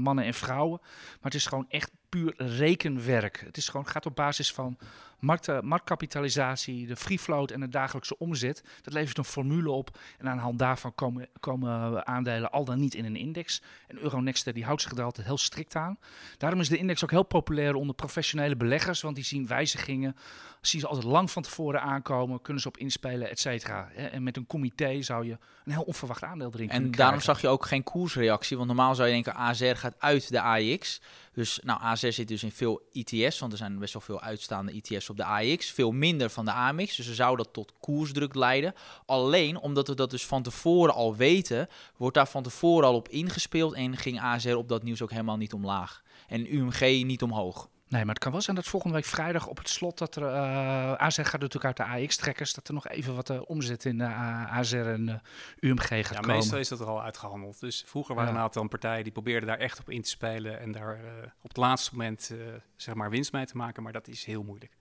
[0.00, 0.78] mannen en vrouwen.
[0.80, 3.42] Maar het is gewoon echt puur rekenwerk.
[3.46, 4.78] Het is gewoon, gaat op basis van
[5.18, 8.62] markt, marktkapitalisatie, de free float en de dagelijkse omzet.
[8.82, 12.78] Dat levert een formule op en aan de hand daarvan komen, komen aandelen al dan
[12.78, 13.62] niet in een index.
[13.88, 15.98] En Euronext die houdt zich er altijd heel strikt aan.
[16.38, 20.16] Daarom is de index ook heel populair onder professionele beleggers, want die zien wijzigingen,
[20.60, 23.90] zien ze altijd lang van tevoren aankomen, kunnen ze op inspelen, et cetera.
[23.90, 27.48] En met een comité zou je een heel onverwacht aandeel erin En daarom zag je
[27.48, 31.00] ook geen koersreactie, want normaal zou je denken AZR gaat uit de AX.
[31.32, 34.82] Dus nou, AZR zit dus in veel ETS, want er zijn best wel veel uitstaande
[34.82, 35.70] ETS op de AX.
[35.70, 38.74] Veel minder van de AMX, dus zou dat tot koersdruk leiden.
[39.06, 43.08] Alleen, omdat we dat dus van tevoren al weten, wordt daar van tevoren al op
[43.08, 46.02] ingespeeld en ging AZR op dat nieuws ook helemaal niet omlaag.
[46.28, 47.68] En UMG niet omhoog.
[47.88, 50.22] Nee, maar het kan wel zijn dat volgende week vrijdag op het slot dat er
[50.22, 53.98] uh, AZ gaat natuurlijk uit de AX-trekkers, dat er nog even wat uh, omzet in
[53.98, 55.22] uh, AZ en
[55.60, 56.36] UMG gaat ja, komen.
[56.36, 57.60] meestal is dat er al uitgehandeld.
[57.60, 58.36] Dus vroeger waren ja.
[58.36, 60.98] een aantal partijen die probeerden daar echt op in te spelen en daar
[61.42, 62.32] op het laatste moment
[62.76, 64.72] zeg maar winst mee te maken, maar dat is heel moeilijk.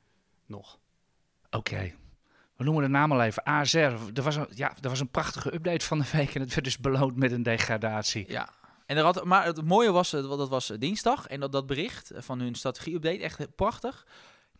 [0.46, 0.80] Nog.
[1.50, 1.94] Oké.
[2.56, 3.46] We noemen de naam al even.
[3.46, 3.78] AZR.
[4.14, 6.64] Er was, een, ja, er was een prachtige update van de week en het werd
[6.64, 8.26] dus beloond met een degradatie.
[8.28, 8.50] Ja,
[8.86, 12.40] en er had, maar het mooie was, dat was dinsdag en dat, dat bericht van
[12.40, 14.06] hun strategie-update, echt prachtig.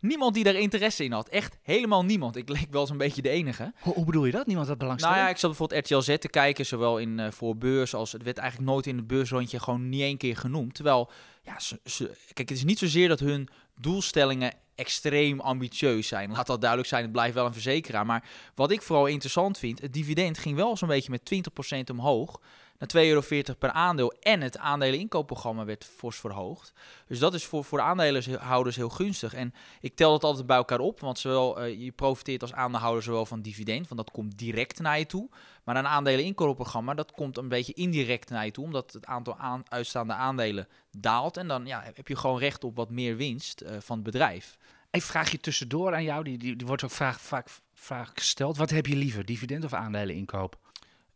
[0.00, 1.28] Niemand die daar interesse in had.
[1.28, 2.36] Echt helemaal niemand.
[2.36, 3.72] Ik leek wel zo'n beetje de enige.
[3.80, 4.46] Hoe, hoe, bedoel je dat?
[4.46, 5.18] Niemand had belangstelling?
[5.18, 8.12] Nou ja, ik zat bijvoorbeeld RTL Z te kijken, zowel in uh, voor beurs als...
[8.12, 10.74] Het werd eigenlijk nooit in het beursrondje gewoon niet één keer genoemd.
[10.74, 11.10] Terwijl,
[11.42, 13.48] ja, ze, ze, kijk, het is niet zozeer dat hun
[13.80, 16.30] doelstellingen extreem ambitieus zijn.
[16.30, 18.06] Laat dat duidelijk zijn, het blijft wel een verzekeraar.
[18.06, 21.32] Maar wat ik vooral interessant vind, het dividend ging wel zo'n beetje met
[21.70, 22.40] 20% omhoog.
[22.78, 24.12] Naar 2,40 euro per aandeel.
[24.20, 26.72] En het aandeleninkoopprogramma werd fors verhoogd.
[27.06, 29.34] Dus dat is voor, voor aandeelhouders heel gunstig.
[29.34, 33.02] En ik tel dat altijd bij elkaar op, want zowel, uh, je profiteert als aandeelhouder
[33.02, 35.28] zowel van dividend, want dat komt direct naar je toe.
[35.64, 39.62] Maar een aandeleninkoopprogramma, dat komt een beetje indirect naar je toe, omdat het aantal aan,
[39.68, 41.36] uitstaande aandelen daalt.
[41.36, 44.56] En dan ja, heb je gewoon recht op wat meer winst uh, van het bedrijf.
[44.90, 48.56] Een vraagje tussendoor aan jou, die, die, die wordt ook vaak, vaak, vaak gesteld.
[48.56, 50.65] Wat heb je liever, dividend of aandeleninkoop?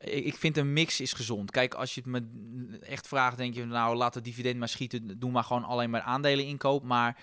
[0.01, 1.51] Ik, vind een mix is gezond.
[1.51, 5.19] Kijk, als je het me echt vraagt, denk je, nou laat het dividend maar schieten,
[5.19, 6.83] doe maar gewoon alleen maar aandelen inkoop.
[6.83, 7.17] Maar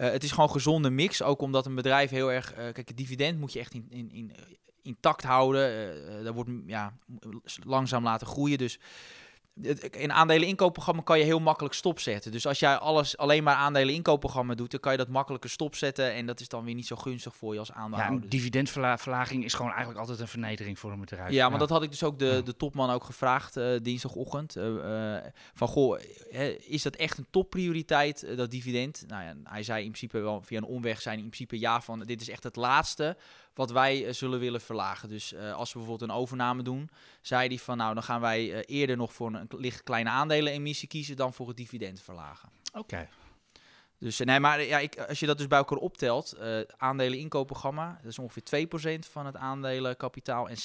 [0.00, 2.88] uh, het is gewoon een gezonde mix, ook omdat een bedrijf heel erg, uh, kijk,
[2.88, 4.32] het dividend moet je echt in, in, in,
[4.82, 5.96] intact houden.
[6.18, 6.92] Uh, dat wordt ja,
[7.64, 8.58] langzaam laten groeien.
[8.58, 8.78] Dus
[9.90, 12.32] in aandelen inkoopprogramma kan je heel makkelijk stopzetten.
[12.32, 16.12] Dus als jij alles alleen maar aandelen inkoopprogramma doet, dan kan je dat makkelijker stopzetten.
[16.12, 18.18] En dat is dan weer niet zo gunstig voor je als aandeelhouder.
[18.18, 21.30] Ja, een dividendverlaging is gewoon eigenlijk altijd een vernedering voor een bedrijf.
[21.30, 24.56] Ja, maar dat had ik dus ook de, de topman ook gevraagd uh, dinsdagochtend.
[24.56, 25.16] Uh, uh,
[25.54, 25.98] van goh,
[26.58, 29.04] is dat echt een topprioriteit, dat dividend?
[29.06, 32.00] Nou ja, hij zei in principe wel via een omweg zijn in principe ja van
[32.00, 33.16] dit is echt het laatste
[33.54, 35.08] wat wij uh, zullen willen verlagen.
[35.08, 38.44] Dus uh, als we bijvoorbeeld een overname doen, zei hij van nou dan gaan wij
[38.44, 42.48] uh, eerder nog voor een licht kleine aandelenemissie kiezen dan voor het dividend verlagen.
[42.68, 42.78] Oké.
[42.78, 43.08] Okay.
[43.98, 46.36] Dus nee, maar ja, ik, als je dat dus bij elkaar optelt,
[46.76, 48.66] aandelen inkoopprogramma, dat is ongeveer
[49.06, 50.56] 2% van het aandelenkapitaal en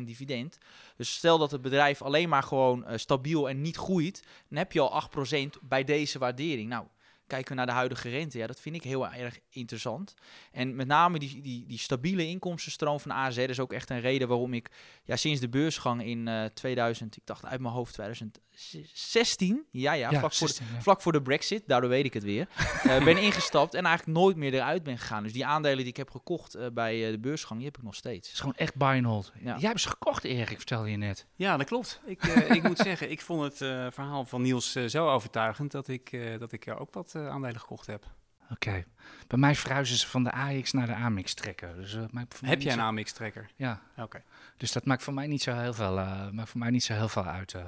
[0.00, 0.58] 6% dividend.
[0.96, 4.80] Dus stel dat het bedrijf alleen maar gewoon stabiel en niet groeit, dan heb je
[4.80, 5.02] al
[5.36, 6.68] 8% bij deze waardering.
[6.68, 6.86] Nou,
[7.26, 10.14] kijken we naar de huidige rente, ja, dat vind ik heel erg interessant.
[10.52, 14.28] En met name die, die, die stabiele inkomstenstroom van AZ is ook echt een reden
[14.28, 14.70] waarom ik
[15.04, 20.10] ja, sinds de beursgang in uh, 2000, ik dacht uit mijn hoofd 2016, ja, ja,
[20.10, 22.48] ja vlak, 16, voor de, vlak voor de brexit, daardoor weet ik het weer,
[22.86, 25.22] uh, ben ingestapt en eigenlijk nooit meer eruit ben gegaan.
[25.22, 27.94] Dus die aandelen die ik heb gekocht uh, bij de beursgang, die heb ik nog
[27.94, 28.26] steeds.
[28.26, 29.32] Het is gewoon echt buy and hold.
[29.40, 29.56] Ja.
[29.58, 31.26] Jij hebt ze gekocht, Erik, vertelde je net.
[31.34, 32.00] Ja, dat klopt.
[32.06, 33.56] Ik, ik moet zeggen, ik vond het
[33.94, 38.04] verhaal van Niels zo overtuigend dat ik, dat ik er ook wat aandelen gekocht heb.
[38.50, 38.68] Oké.
[38.68, 38.84] Okay.
[39.26, 41.76] Bij mij verhuizen ze van de AX naar de AMX trekker.
[41.76, 42.04] Dus, uh,
[42.40, 42.84] Heb jij een zo...
[42.84, 43.50] AMX trekker?
[43.56, 43.80] Ja.
[43.92, 44.02] Oké.
[44.02, 44.22] Okay.
[44.56, 46.94] Dus dat maakt voor mij niet zo heel veel, uh, maakt voor mij niet zo
[46.94, 47.52] heel veel uit.
[47.52, 47.64] Uh.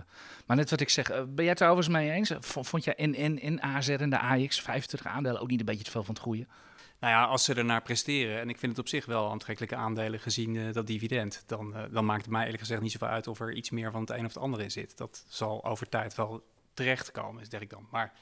[0.46, 2.32] Maar net wat ik zeg, ben jij het overigens mee eens?
[2.40, 5.84] Vond jij in, in, in AZ en de AX 25 aandelen ook niet een beetje
[5.84, 6.46] te veel van het goede?
[7.00, 9.76] Nou ja, als ze er naar presteren, en ik vind het op zich wel aantrekkelijke
[9.76, 13.40] aandelen gezien dat dividend, dan, dan maakt het mij eerlijk gezegd niet zoveel uit of
[13.40, 14.96] er iets meer van het een of het andere in zit.
[14.96, 17.86] Dat zal over tijd wel terechtkomen, zeg ik dan.
[17.90, 18.12] Maar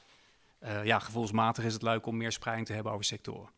[0.63, 3.49] uh, ja, gevoelsmatig is het leuk om meer spreiding te hebben over sectoren.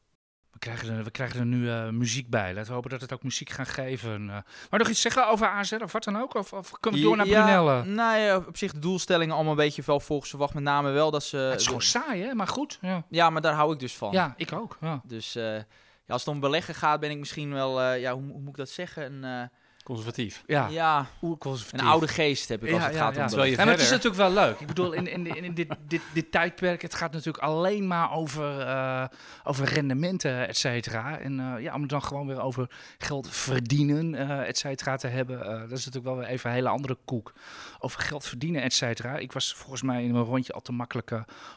[0.52, 2.54] We krijgen er, we krijgen er nu uh, muziek bij.
[2.54, 4.22] Laten we hopen dat het ook muziek gaat geven.
[4.22, 4.28] Uh,
[4.70, 6.36] maar nog iets zeggen over AZ of wat dan ook?
[6.36, 7.76] Of, of kunnen we door naar Brunelle?
[7.76, 10.54] Ja, nou ja, op zich de doelstellingen allemaal een beetje wel volgens verwacht.
[10.54, 11.38] Met name wel dat ze...
[11.38, 12.34] het is gewoon saai, hè?
[12.34, 12.78] Maar goed.
[12.82, 13.04] Ja.
[13.10, 14.12] ja, maar daar hou ik dus van.
[14.12, 14.78] Ja, ik ook.
[14.82, 15.02] Ja.
[15.04, 15.66] Dus ja,
[16.08, 17.94] als het om beleggen gaat, ben ik misschien wel...
[17.94, 19.24] ja, hoe, hoe, moet ik dat zeggen?
[19.24, 19.50] Een
[19.88, 20.44] Conservatief.
[20.48, 21.08] Ja, ja
[21.40, 21.82] conservatief.
[21.82, 23.44] een oude geest heb ik als ja, het gaat ja, om ja.
[23.44, 24.60] ja, maar het is natuurlijk wel leuk.
[24.60, 28.60] Ik bedoel, in, in, in dit, dit, dit tijdperk, het gaat natuurlijk alleen maar over,
[28.60, 29.06] uh,
[29.44, 31.20] over rendementen, et cetera.
[31.20, 35.08] En uh, ja, om het dan gewoon weer over geld verdienen, uh, et cetera, te
[35.08, 35.40] hebben.
[35.40, 37.34] dat is natuurlijk wel weer even een hele andere koek.
[37.80, 39.18] Over geld verdienen, et cetera.
[39.18, 41.12] Ik was volgens mij in een rondje al te makkelijk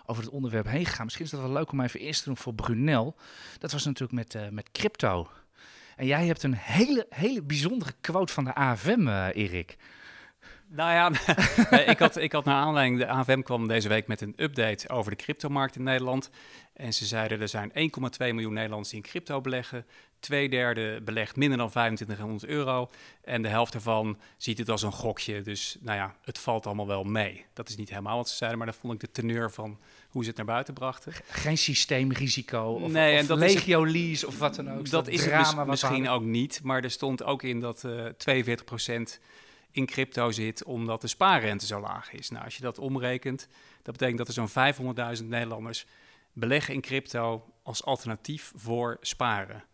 [0.07, 1.05] over het onderwerp heen gegaan.
[1.05, 3.17] Misschien is dat wel leuk om even eerst te doen voor Brunel.
[3.59, 5.29] Dat was natuurlijk met, met crypto.
[6.01, 9.77] En jij hebt een hele, hele bijzondere quote van de AFM, uh, Erik.
[10.73, 11.11] Nou ja,
[11.93, 15.11] ik, had, ik had naar aanleiding, de AFM kwam deze week met een update over
[15.11, 16.31] de cryptomarkt in Nederland.
[16.73, 17.77] En ze zeiden er zijn 1,2
[18.19, 19.87] miljoen Nederlanders die in crypto beleggen.
[20.21, 22.91] Twee derde belegt minder dan 2500 euro.
[23.25, 25.43] En de helft ervan ziet het als een gokje.
[25.43, 27.45] Dus nou ja, het valt allemaal wel mee.
[27.53, 29.79] Dat is niet helemaal wat ze zeiden, maar dat vond ik de teneur van
[30.09, 31.13] hoe ze het naar buiten brachten.
[31.29, 34.77] Geen systeemrisico of, nee, of en dat legio lease of wat dan ook.
[34.77, 36.61] Dat, dat is het mis, misschien ook niet.
[36.63, 39.21] Maar er stond ook in dat uh, eh, 42%
[39.71, 42.31] in crypto zit omdat de spaarrente zo laag is.
[42.31, 43.49] Nou, als je dat omrekent,
[43.83, 45.87] dat betekent dat er zo'n 500.000 Nederlanders
[46.33, 49.65] beleggen in crypto als alternatief voor sparen.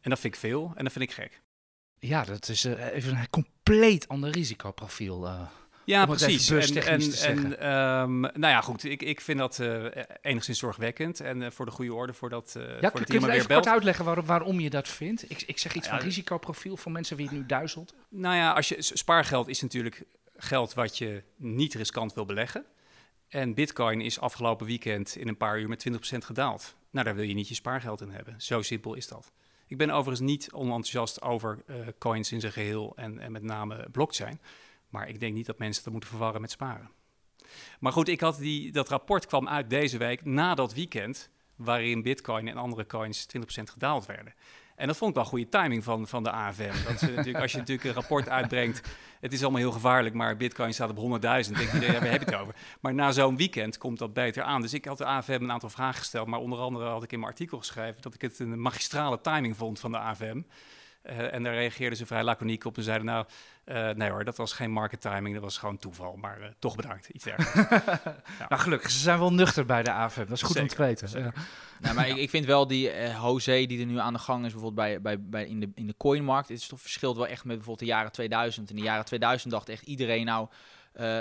[0.00, 1.42] En dat vind ik veel en dat vind ik gek.
[1.98, 5.26] Ja, dat is uh, even een compleet ander risicoprofiel.
[5.26, 5.42] Uh.
[5.84, 6.50] Ja, precies.
[6.50, 7.68] En, en, en
[8.02, 8.84] um, nou ja, goed.
[8.84, 9.84] Ik, ik vind dat uh,
[10.22, 11.20] enigszins zorgwekkend.
[11.20, 13.68] En uh, voor de goede orde, voor dat, uh, ja, voor kun je even kort
[13.68, 15.30] uitleggen waarom, waarom je dat vindt?
[15.30, 17.94] Ik, ik zeg iets van risicoprofiel voor mensen wie het nu duizelt.
[18.08, 20.02] Nou ja, als je, spaargeld is natuurlijk
[20.36, 22.64] geld wat je niet riskant wil beleggen.
[23.28, 26.74] En bitcoin is afgelopen weekend in een paar uur met 20% gedaald.
[26.90, 28.34] Nou, daar wil je niet je spaargeld in hebben.
[28.38, 29.32] Zo simpel is dat.
[29.66, 31.64] Ik ben overigens niet onenthousiast over
[31.98, 34.40] coins in zijn geheel en, en met name blockchain.
[34.94, 36.90] Maar ik denk niet dat mensen dat moeten verwarren met sparen.
[37.80, 42.02] Maar goed, ik had die, dat rapport kwam uit deze week na dat weekend, waarin
[42.02, 44.34] Bitcoin en andere coins 20% gedaald werden.
[44.76, 46.84] En dat vond ik wel goede timing van, van de AFM.
[46.86, 48.82] Dat ze natuurlijk, als je natuurlijk een rapport uitbrengt,
[49.20, 51.20] het is allemaal heel gevaarlijk, maar bitcoin staat op 100.000.
[51.22, 52.54] Denk je, waar heb je het over?
[52.80, 54.60] Maar na zo'n weekend komt dat beter aan.
[54.60, 57.18] Dus ik had de AFM een aantal vragen gesteld, maar onder andere had ik in
[57.18, 60.42] mijn artikel geschreven dat ik het een magistrale timing vond van de AFM.
[61.10, 63.26] Uh, en daar reageerden ze vrij laconiek op en zeiden nou,
[63.66, 66.16] uh, nee hoor, dat was geen market timing, dat was gewoon toeval.
[66.16, 67.84] Maar uh, toch bedankt, iets dergelijks.
[68.38, 68.46] ja.
[68.48, 70.82] Nou gelukkig, ze zijn wel nuchter bij de AFM, dat is goed zeker, om te
[70.82, 71.22] weten.
[71.22, 71.32] Ja.
[71.80, 74.44] Nou, maar ik, ik vind wel die uh, Jose die er nu aan de gang
[74.44, 77.26] is, bijvoorbeeld bij, bij, bij in, de, in de coinmarkt, het is toch verschilt wel
[77.26, 78.70] echt met bijvoorbeeld de jaren 2000.
[78.70, 80.48] In de jaren 2000 dacht echt iedereen nou,
[81.00, 81.20] uh,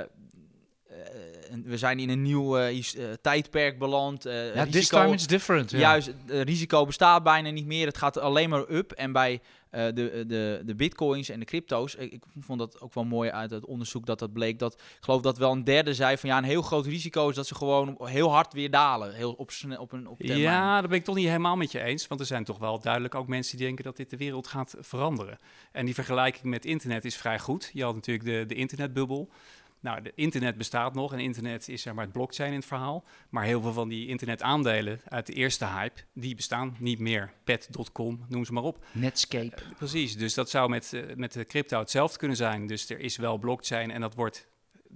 [1.64, 2.58] we zijn in een nieuw
[3.22, 4.24] tijdperk beland.
[4.24, 5.72] ja, this time it's different.
[5.72, 7.86] Juist, risico bestaat bijna niet meer.
[7.86, 8.92] Het gaat alleen maar up.
[8.92, 9.42] En bij
[9.74, 11.96] uh, de, de, de bitcoins en de crypto's.
[11.96, 14.60] Ik, ik, vond dat ook wel mooi uit het onderzoek dat dat bleek.
[14.60, 17.36] Dat, ik geloof dat wel een derde zei van ja, een heel groot risico is
[17.36, 19.14] dat ze gewoon heel hard weer dalen.
[19.14, 22.08] Heel op, op een op Ja, daar ben ik toch niet helemaal met je eens.
[22.08, 24.76] Want er zijn toch wel duidelijk ook mensen die denken dat dit de wereld gaat
[24.80, 25.38] veranderen.
[25.72, 27.70] En die vergelijking met internet is vrij goed.
[27.74, 29.30] Je had natuurlijk de, de internetbubbel.
[29.84, 33.04] Nou, de internet bestaat nog en internet is zeg maar het blockchain in het verhaal.
[33.30, 37.34] Maar heel veel van die internetaandelen uit de eerste hype, die bestaan niet meer.
[37.44, 38.86] Pet.com, noem ze maar op.
[38.92, 39.62] Netscape.
[39.62, 42.68] Uh, precies, dus dat zou met, uh, met de crypto hetzelfde kunnen zijn.
[42.68, 44.48] Dus er is wel blockchain en dat wordt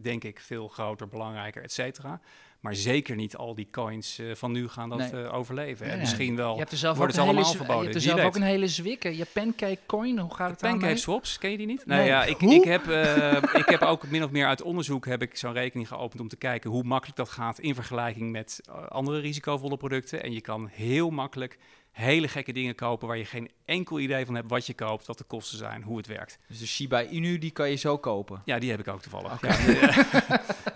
[0.01, 2.21] denk ik veel groter, belangrijker, et cetera.
[2.59, 5.23] Maar zeker niet al die coins uh, van nu gaan dat nee.
[5.23, 5.85] uh, overleven.
[5.85, 7.77] En misschien wel je hebt er zelf wordt ook het allemaal verboden.
[7.77, 9.17] Je hebt er zelf ook een hele zwikke.
[9.17, 10.79] Je Pancake Coin, hoe gaat het aan?
[10.79, 11.85] Pancake Swaps, ken je die niet?
[11.85, 11.97] Nee.
[11.97, 15.21] Nou ja, ik, ik, heb, uh, ik heb ook min of meer uit onderzoek heb
[15.21, 19.19] ik zo'n rekening geopend om te kijken hoe makkelijk dat gaat in vergelijking met andere
[19.19, 20.23] risicovolle producten.
[20.23, 21.57] En je kan heel makkelijk
[21.97, 25.17] hele gekke dingen kopen waar je geen enkel idee van hebt wat je koopt, wat
[25.17, 26.39] de kosten zijn, hoe het werkt.
[26.47, 28.41] Dus de Shiba Inu, die kan je zo kopen?
[28.45, 29.33] Ja, die heb ik ook toevallig.
[29.33, 29.79] Okay.
[29.79, 30.05] Ja,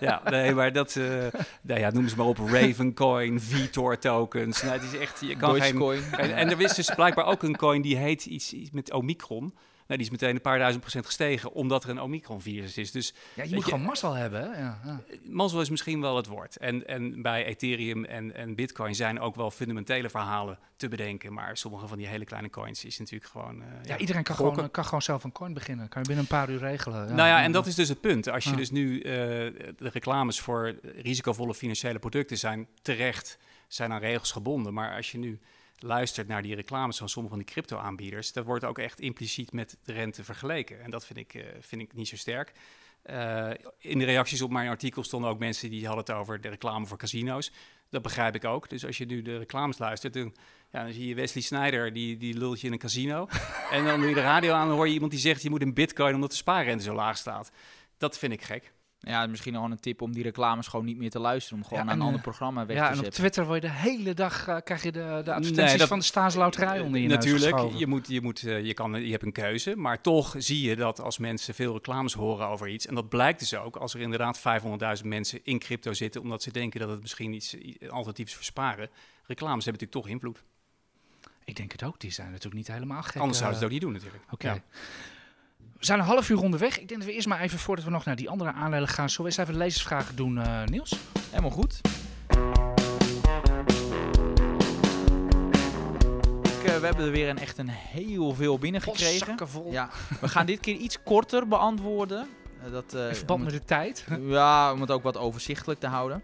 [0.00, 1.06] ja, nee, maar dat, uh,
[1.62, 4.62] nou ja, noem ze maar op, Ravencoin, Vitor tokens.
[4.62, 6.02] Nou, het is echt, je kan Dogecoin.
[6.02, 6.32] geen...
[6.32, 9.54] En er is dus blijkbaar ook een coin die heet iets, iets met Omicron.
[9.86, 12.90] Nou, die is meteen een paar duizend procent gestegen, omdat er een Omicron-virus is.
[12.90, 14.40] Dus, ja, je moet je, gewoon mazzel hebben.
[14.40, 14.60] Hè?
[14.60, 15.00] Ja, ja.
[15.22, 16.56] Mazzel is misschien wel het woord.
[16.56, 21.32] En, en bij Ethereum en, en Bitcoin zijn ook wel fundamentele verhalen te bedenken.
[21.32, 23.60] Maar sommige van die hele kleine coins is natuurlijk gewoon...
[23.60, 25.88] Uh, ja, iedereen kan gewoon, kan gewoon zelf een coin beginnen.
[25.88, 27.14] Kan je binnen een paar uur regelen.
[27.14, 28.28] Nou ja, en dat is dus het punt.
[28.28, 34.00] Als je dus nu uh, de reclames voor risicovolle financiële producten zijn terecht, zijn aan
[34.00, 34.74] regels gebonden.
[34.74, 35.40] Maar als je nu
[35.82, 39.76] luistert naar die reclames van sommige van die crypto-aanbieders, dat wordt ook echt impliciet met
[39.84, 40.82] de rente vergeleken.
[40.82, 42.52] En dat vind ik, uh, vind ik niet zo sterk.
[43.10, 46.48] Uh, in de reacties op mijn artikel stonden ook mensen die hadden het over de
[46.48, 47.52] reclame voor casino's.
[47.90, 48.68] Dat begrijp ik ook.
[48.68, 50.34] Dus als je nu de reclames luistert, dan,
[50.70, 53.28] ja, dan zie je Wesley Snyder, die, die lult je in een casino.
[53.70, 55.60] en dan doe je de radio aan en hoor je iemand die zegt, je moet
[55.60, 57.50] in bitcoin omdat de spaarrente zo laag staat.
[57.98, 58.72] Dat vind ik gek.
[59.04, 61.58] Ja, misschien nog een tip om die reclames gewoon niet meer te luisteren.
[61.58, 63.20] Om gewoon Ja, naar een en, ander eh, programma weg Ja, te en op zetten.
[63.20, 65.98] Twitter word je de hele dag, eh, krijg je de, de advertenties Nee, dat- van
[65.98, 69.32] de staatsloterij onder je Natuurlijk, je, moet, je, moet, eh, je, kan, je hebt een
[69.32, 69.76] keuze.
[69.76, 72.86] Maar toch zie je dat als mensen veel reclames horen over iets...
[72.86, 74.38] en dat blijkt dus ook als er inderdaad
[75.00, 76.20] 500.000 mensen in crypto zitten...
[76.20, 77.56] omdat ze denken dat het misschien iets
[77.88, 78.88] alternatiefs versparen.
[79.26, 80.42] Reclames hebben natuurlijk toch invloed.
[81.44, 83.16] Ik denk het ook, die zijn natuurlijk niet helemaal gek.
[83.20, 84.32] Anders eh, zouden ze het ook niet doen natuurlijk.
[84.32, 84.46] Oké.
[84.48, 84.62] Ja.
[85.82, 86.78] We zijn een half uur onderweg.
[86.78, 89.08] Ik denk dat we eerst maar even, voordat we nog naar die andere aandelen gaan...
[89.16, 90.98] we eens even lezersvragen doen, eh, Niels?
[91.30, 91.80] Helemaal goed.
[96.42, 99.48] Ik, eh, we hebben er weer een, echt een heel veel binnengekregen.
[99.48, 99.72] Vol.
[99.72, 99.88] Ja,
[100.20, 102.28] we gaan dit keer iets korter beantwoorden.
[102.64, 104.06] Eh, dat, In verband met de tijd.
[104.20, 106.22] Ja, om het ook wat overzichtelijk te houden.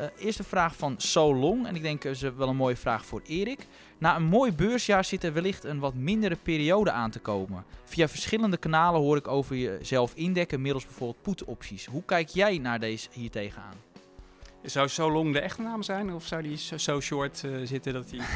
[0.00, 1.66] Eh eerste vraag van So Long.
[1.66, 3.66] En ik denk eh, ze wel een mooie vraag voor Erik.
[3.98, 7.64] Na een mooi beursjaar zit er wellicht een wat mindere periode aan te komen.
[7.84, 11.86] Via verschillende kanalen hoor ik over jezelf indekken middels bijvoorbeeld put-opties.
[11.86, 13.74] Hoe kijk jij naar deze hier tegenaan?
[14.62, 16.12] Zou So Long de echte naam zijn?
[16.12, 18.20] Of zou die so, so short eh, zitten dat hij...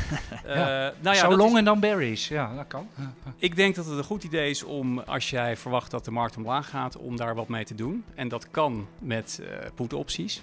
[0.44, 0.92] Eh, Ja.
[1.00, 2.28] nou ja, Zo dat long is- en dan berries.
[2.28, 2.88] Ja, dat kan.
[3.36, 6.36] Ik denk dat het een goed idee is om, als jij verwacht dat de markt
[6.36, 8.04] omlaag gaat, om daar wat mee te doen.
[8.14, 10.42] En dat kan met eh put-opties.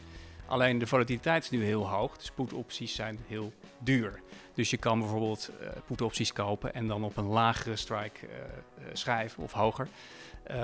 [0.51, 4.21] Alleen de volatiliteit is nu heel hoog, dus put-opties zijn heel duur.
[4.53, 8.83] Dus je kan bijvoorbeeld eh put-opties kopen en dan op een lagere strike eh, eh,
[8.93, 9.87] schrijven of hoger.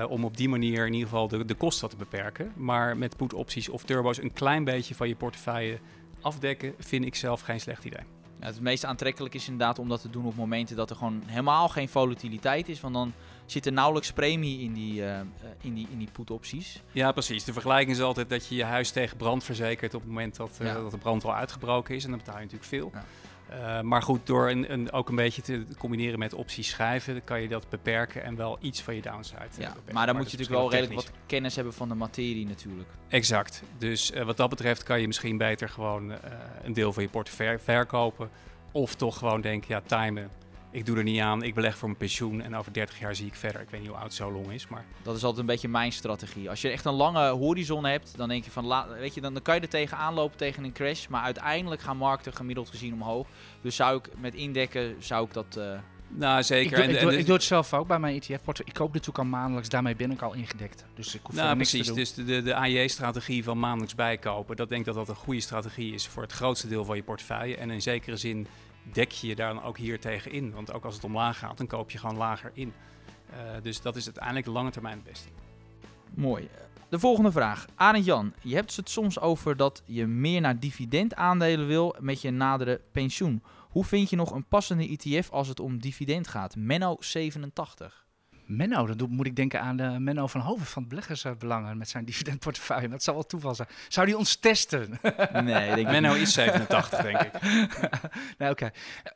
[0.09, 2.51] om op die manier in ieder geval de, de kosten te beperken.
[2.55, 5.79] Maar met put-opties of turbo's een klein beetje van je portefeuille
[6.21, 8.03] afdekken, vind ik zelf geen slecht idee.
[8.39, 11.69] Het meest aantrekkelijk is inderdaad om dat te doen op momenten dat er gewoon helemaal
[11.69, 12.81] geen volatiliteit is.
[12.81, 13.13] Want dan
[13.51, 15.19] zit er nauwelijks premie in die, eh,
[15.61, 16.81] in die, in die put-opties.
[16.91, 17.43] Ja, precies.
[17.43, 20.57] De vergelijking is altijd dat je je huis tegen brand verzekert op het moment dat,
[20.59, 20.73] eh, Ja.
[20.73, 22.03] dat de brand al uitgebroken is.
[22.03, 22.91] En dan betaal je natuurlijk veel.
[22.93, 23.03] Ja.
[23.81, 27.47] Maar goed, door een, een, ook een beetje te combineren met opties schrijven, kan je
[27.47, 29.93] dat beperken en wel iets van je downside Ja, beperken.
[29.93, 32.89] maar dan moet je natuurlijk wel redelijk wat kennis hebben van de materie natuurlijk.
[33.07, 33.63] Exact.
[33.77, 36.13] Dus wat dat betreft kan je misschien beter gewoon
[36.63, 38.29] een deel van je portefeuille verkopen.
[38.71, 40.29] Of toch gewoon denken, ja, timen
[40.71, 43.25] ik doe er niet aan, ik beleg voor mijn pensioen en over 30 jaar zie
[43.25, 43.61] ik verder.
[43.61, 44.85] Ik weet niet hoe oud zo long is, maar...
[45.03, 46.49] Dat is altijd een beetje mijn strategie.
[46.49, 49.41] Als je echt een lange horizon hebt, dan denk je van, weet je, dan, dan
[49.41, 51.07] kan je er tegenaan lopen tegen een crash.
[51.07, 53.27] Maar uiteindelijk gaan markten gemiddeld gezien omhoog.
[53.61, 55.55] Dus zou ik met indekken, zou ik dat...
[55.57, 56.65] Uh, nou, zeker.
[56.65, 58.71] Ik doe, en, ik, en doe, de- ik doe het zelf ook bij mijn ETF-portfolio.
[58.71, 60.85] Ik koop natuurlijk al maandelijks, daarmee ben ik al ingedekt.
[60.95, 61.87] Dus ik hoef nou, voor niks precies.
[61.87, 62.03] te doen.
[62.03, 65.39] Dus de, de, de AJ-strategie van maandelijks bijkopen, dat denk ik dat dat een goede
[65.39, 67.57] strategie is voor het grootste deel van je portefeuille.
[67.57, 68.47] En in zekere zin
[68.91, 70.51] dek je je daar dan ook hier tegen in.
[70.51, 72.73] Want ook als het omlaag gaat, dan koop je gewoon lager in.
[73.29, 75.27] Eh, dus dat is uiteindelijk de lange termijn het beste.
[76.13, 76.49] Mooi.
[76.89, 77.65] De volgende vraag.
[77.75, 82.31] Arend Jan, je hebt het soms over dat je meer naar dividendaandelen wil met je
[82.31, 83.43] nadere pensioen.
[83.69, 86.55] Hoe vind je nog een passende ETF als het om dividend gaat?
[86.55, 88.06] Menno 87.
[88.47, 92.87] Menno, dan moet ik denken aan de Menno van Hoven van Beleggersbelangen met zijn dividendportefeuille.
[92.87, 93.67] Dat zal wel toeval zijn.
[93.87, 94.99] Zou die ons testen?
[95.33, 96.21] Nee, denk ik Menno niet.
[96.21, 97.31] is 87, denk ik.
[98.37, 98.71] nee, oké.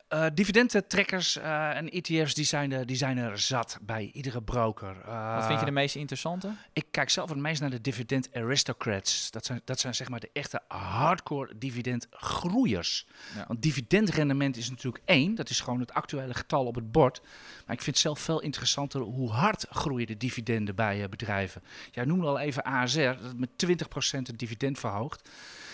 [0.08, 4.96] Eh, dividendentrekkers eh, en ETF's, die zijn, er, die zijn er zat bij iedere broker.
[5.06, 6.50] Eh, Wat vind je de meest interessante?
[6.72, 9.30] Ik kijk zelf het meest naar de dividend aristocrats.
[9.30, 13.06] Dat zijn, dat zijn zeg maar de echte hardcore dividendgroeiers.
[13.34, 13.44] Ja.
[13.48, 15.34] Want dividendrendement is natuurlijk één.
[15.34, 17.20] Dat is gewoon het actuele getal op het bord.
[17.66, 21.62] Maar ik vind het zelf veel interessanter hoe hard groeien de dividenden bij eh, bedrijven.
[21.90, 25.28] Jij noemde al even ASR, dat met 20% het dividend verhoogt.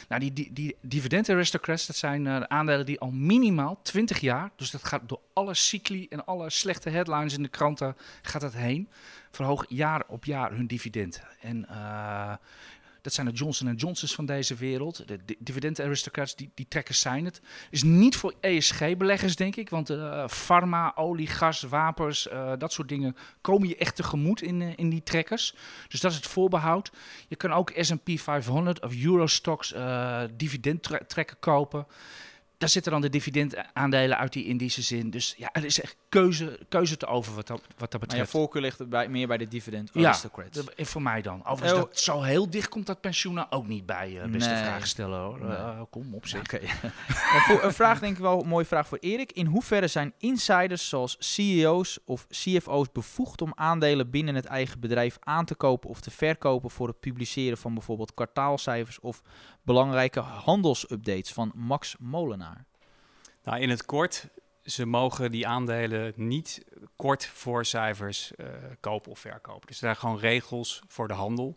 [0.09, 4.51] Nou, die, die, die dividend aristocrats, dat zijn eh, aandelen die al minimaal 20 jaar,
[4.57, 8.55] dus dat gaat door alle cycli en alle slechte headlines in de kranten, gaat het
[8.55, 8.89] heen,
[9.31, 11.23] verhogen jaar op jaar hun dividend.
[11.41, 12.35] En eh,
[13.09, 15.09] dat zijn de Johnson Johnson's van deze wereld.
[15.09, 17.41] De di- dividend aristocrats, die, die trekkers zijn het.
[17.71, 19.71] Is niet voor ESG-beleggers, denk ik.
[19.71, 24.63] Want eh pharma, olie, gas, wapens, eh, dat soort dingen komen je echt tegemoet in,
[24.63, 25.55] eh, in die trekkers.
[25.89, 26.91] Dus dat is het voorbehoud.
[27.29, 29.75] Je kan ook S&P 500 of Eurostox
[30.37, 31.87] dividendtrekken kopen.
[32.59, 35.11] Daar zitten dan de dividendaandelen uit die indices in.
[35.11, 38.07] Dus ja, er is echt keuze, keuze te over wat dat, wat dat Maar je
[38.07, 38.31] betreft.
[38.31, 40.65] voorkeur ligt bij, meer bij de dividend Ja, aristocrats.
[40.75, 41.47] Eh, voor mij dan.
[41.47, 41.89] Overigens, Oh.
[41.89, 44.21] dat zo heel dicht komt dat pensioen nou ook niet bij.
[44.21, 44.63] eh beste Nee.
[44.63, 45.39] vragen stellen hoor.
[45.41, 45.57] Nee.
[45.57, 46.41] Eh, kom op zich.
[46.41, 46.59] Oké.
[47.35, 49.33] een, vo- een vraag denk ik wel, een mooie vraag voor Erik.
[49.33, 55.17] In hoeverre zijn insiders zoals CEO's of CFO's bevoegd om aandelen binnen het eigen bedrijf
[55.21, 59.23] aan te kopen of te verkopen voor het publiceren van bijvoorbeeld kwartaalcijfers of
[59.69, 62.65] belangrijke handelsupdates van Max Molenaar?
[63.43, 64.29] Nou, in het kort,
[64.63, 66.65] ze mogen die aandelen niet
[66.97, 68.47] kort voor cijfers eh,
[68.81, 69.67] kopen of verkopen.
[69.67, 71.57] Dus er zijn gewoon regels voor de handel.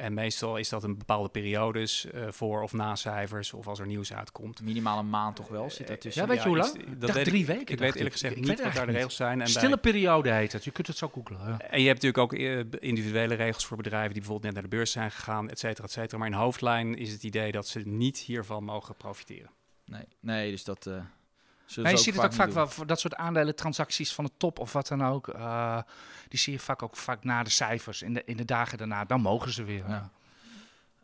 [0.00, 3.86] En meestal is dat een bepaalde periodes eh, voor of na cijfers of als er
[3.86, 4.62] nieuws uitkomt.
[4.62, 6.22] Minimaal een maand toch wel zit daartussen.
[6.22, 6.72] Ja, weet je hoe lang?
[6.86, 7.96] Dat dacht weet drie ik, weken, Ik dacht weet ik.
[7.96, 9.32] eerlijk gezegd Ik niet wat daar de regels zijn.
[9.32, 10.64] En, bij- Stille periode heet het.
[10.64, 11.38] Je kunt het zo googlen.
[11.38, 11.58] Ja.
[11.58, 12.58] en je hebt natuurlijk ook eh,
[12.88, 15.92] individuele regels voor bedrijven die bijvoorbeeld net naar de beurs zijn gegaan, et cetera, et
[15.92, 16.18] cetera.
[16.18, 19.50] Maar in hoofdlijn is het idee dat ze niet hiervan mogen profiteren.
[19.84, 20.86] Nee, nee, dus dat...
[20.86, 20.94] eh
[21.76, 24.72] Maar je ziet het ook vaak wel voor dat soort aandelentransacties van de top of
[24.72, 25.28] wat dan ook.
[25.28, 25.78] eh,
[26.28, 28.02] die zie je vaak ook vaak na de cijfers.
[28.02, 29.88] In de, in de dagen daarna, dan mogen ze weer.
[29.88, 30.10] Ja.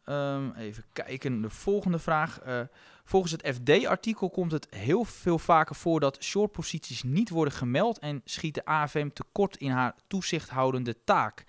[0.04, 2.40] Ehm, even kijken, de volgende vraag.
[2.40, 2.60] Eh,
[3.04, 8.20] volgens het FD-artikel komt het heel veel vaker voor dat shortposities niet worden gemeld en
[8.24, 11.44] schiet de AFM tekort in haar toezichthoudende taak.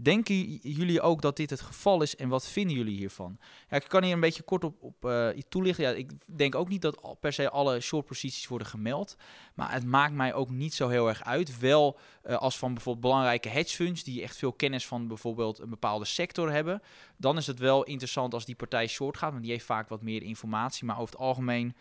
[0.00, 3.38] Denken jullie ook dat dit het geval is en wat vinden jullie hiervan?
[3.68, 5.84] Ja, ik kan hier een beetje kort op, eh, toelichten.
[5.84, 9.16] Ja, ik denk ook niet dat per se alle shortposities worden gemeld.
[9.54, 11.58] Maar het maakt mij ook niet zo heel erg uit.
[11.58, 15.70] Wel eh, als van bijvoorbeeld belangrijke hedge funds die echt veel kennis van bijvoorbeeld een
[15.70, 16.82] bepaalde sector hebben.
[17.16, 20.02] Dan is het wel interessant als die partij short gaat, want die heeft vaak wat
[20.02, 20.84] meer informatie.
[20.84, 21.74] Maar over het algemeen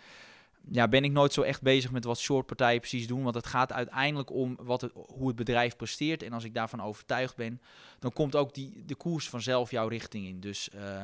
[0.72, 3.24] ja, ben ik nooit zo echt bezig met wat short partijen precies doen.
[3.24, 6.24] Want het gaat uiteindelijk om wat het, hoe het bedrijf presteert.
[6.24, 7.62] En als ik daarvan overtuigd ben,
[8.00, 10.40] dan komt ook die, de koers vanzelf jouw richting in.
[10.40, 11.04] Dus, eh,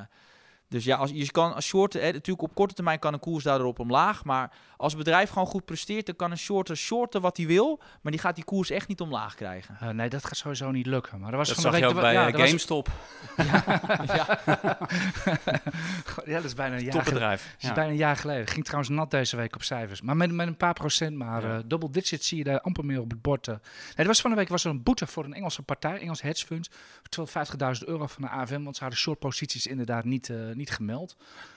[0.73, 3.43] dus ja, als, je kan als short, hè, natuurlijk op korte termijn kan een koers
[3.43, 4.23] daardoor omlaag.
[4.23, 7.79] Maar als het bedrijf gewoon goed presteert, dan kan een shorter shorten wat hij wil.
[8.01, 9.77] Maar die gaat die koers echt niet omlaag krijgen.
[9.79, 11.19] Eh, nee, dat gaat sowieso niet lukken.
[11.19, 11.95] Maar er was Dat van zag je week...
[11.95, 12.89] ook bij ja, eh, was- GameStop,
[13.37, 14.39] ja.
[16.25, 16.91] ja, dat is bijna een jaar geleden.
[16.91, 17.43] topbedrijf.
[17.51, 17.73] Dat is Ja.
[17.73, 18.47] bijna een jaar geleden.
[18.47, 20.01] Ging trouwens nat deze week op cijfers.
[20.01, 21.17] Maar met, met een paar procent.
[21.17, 21.57] Maar Ja.
[21.57, 23.47] eh, double digit zie je daar amper meer op het bord.
[23.47, 23.57] Nee,
[23.95, 26.45] er was van de week was er een boete voor een Engelse partij, Engels hedge
[26.45, 26.69] fund.
[27.09, 28.63] 250.000 euro van de AFM.
[28.63, 31.15] Want ze hadden short posities inderdaad niet, eh, niet gemeld.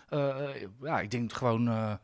[0.09, 1.69] Eh, eh, ja, ik denk gewoon...
[1.69, 1.95] eh,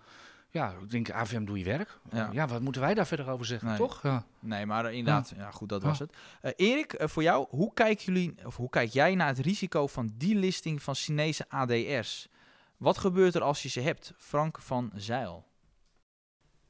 [0.50, 1.98] ja, ik denk AFM doe je werk.
[2.10, 2.28] Ja.
[2.32, 3.76] Ja, wat moeten wij daar verder over zeggen, Nee.
[3.76, 4.02] toch?
[4.02, 4.24] Ja.
[4.38, 5.88] Nee, maar inderdaad, ja, goed, dat Ja.
[5.88, 6.12] was het.
[6.40, 10.12] Eh, Erik, voor jou, hoe kijken jullie, of hoe kijk jij naar het risico van
[10.16, 12.28] delisting van Chinese ADR's?
[12.76, 14.12] Wat gebeurt er als je ze hebt?
[14.16, 15.44] Frank van Zeil.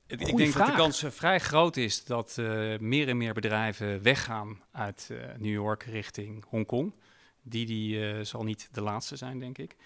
[0.07, 4.61] Ik, denk dat de kans vrij groot is dat eh, meer en meer bedrijven weggaan
[4.72, 6.95] uit New York richting Hongkong.
[7.43, 9.76] Die, die zal niet de laatste zijn, denk ik.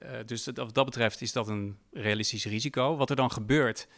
[0.00, 2.96] Eh, dus dat, wat dat betreft is dat een realistisch risico.
[2.96, 3.88] Wat er dan gebeurt,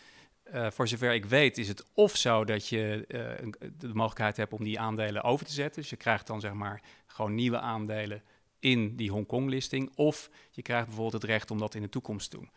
[0.55, 4.53] Uh, voor zover ik weet is het of zo dat je uh, de mogelijkheid hebt
[4.53, 5.80] om die aandelen over te zetten.
[5.80, 8.22] Dus je krijgt dan zeg maar gewoon nieuwe aandelen
[8.59, 9.90] in die Hongkong-listing.
[9.94, 12.50] Of je krijgt bijvoorbeeld het recht om dat in de toekomst te doen.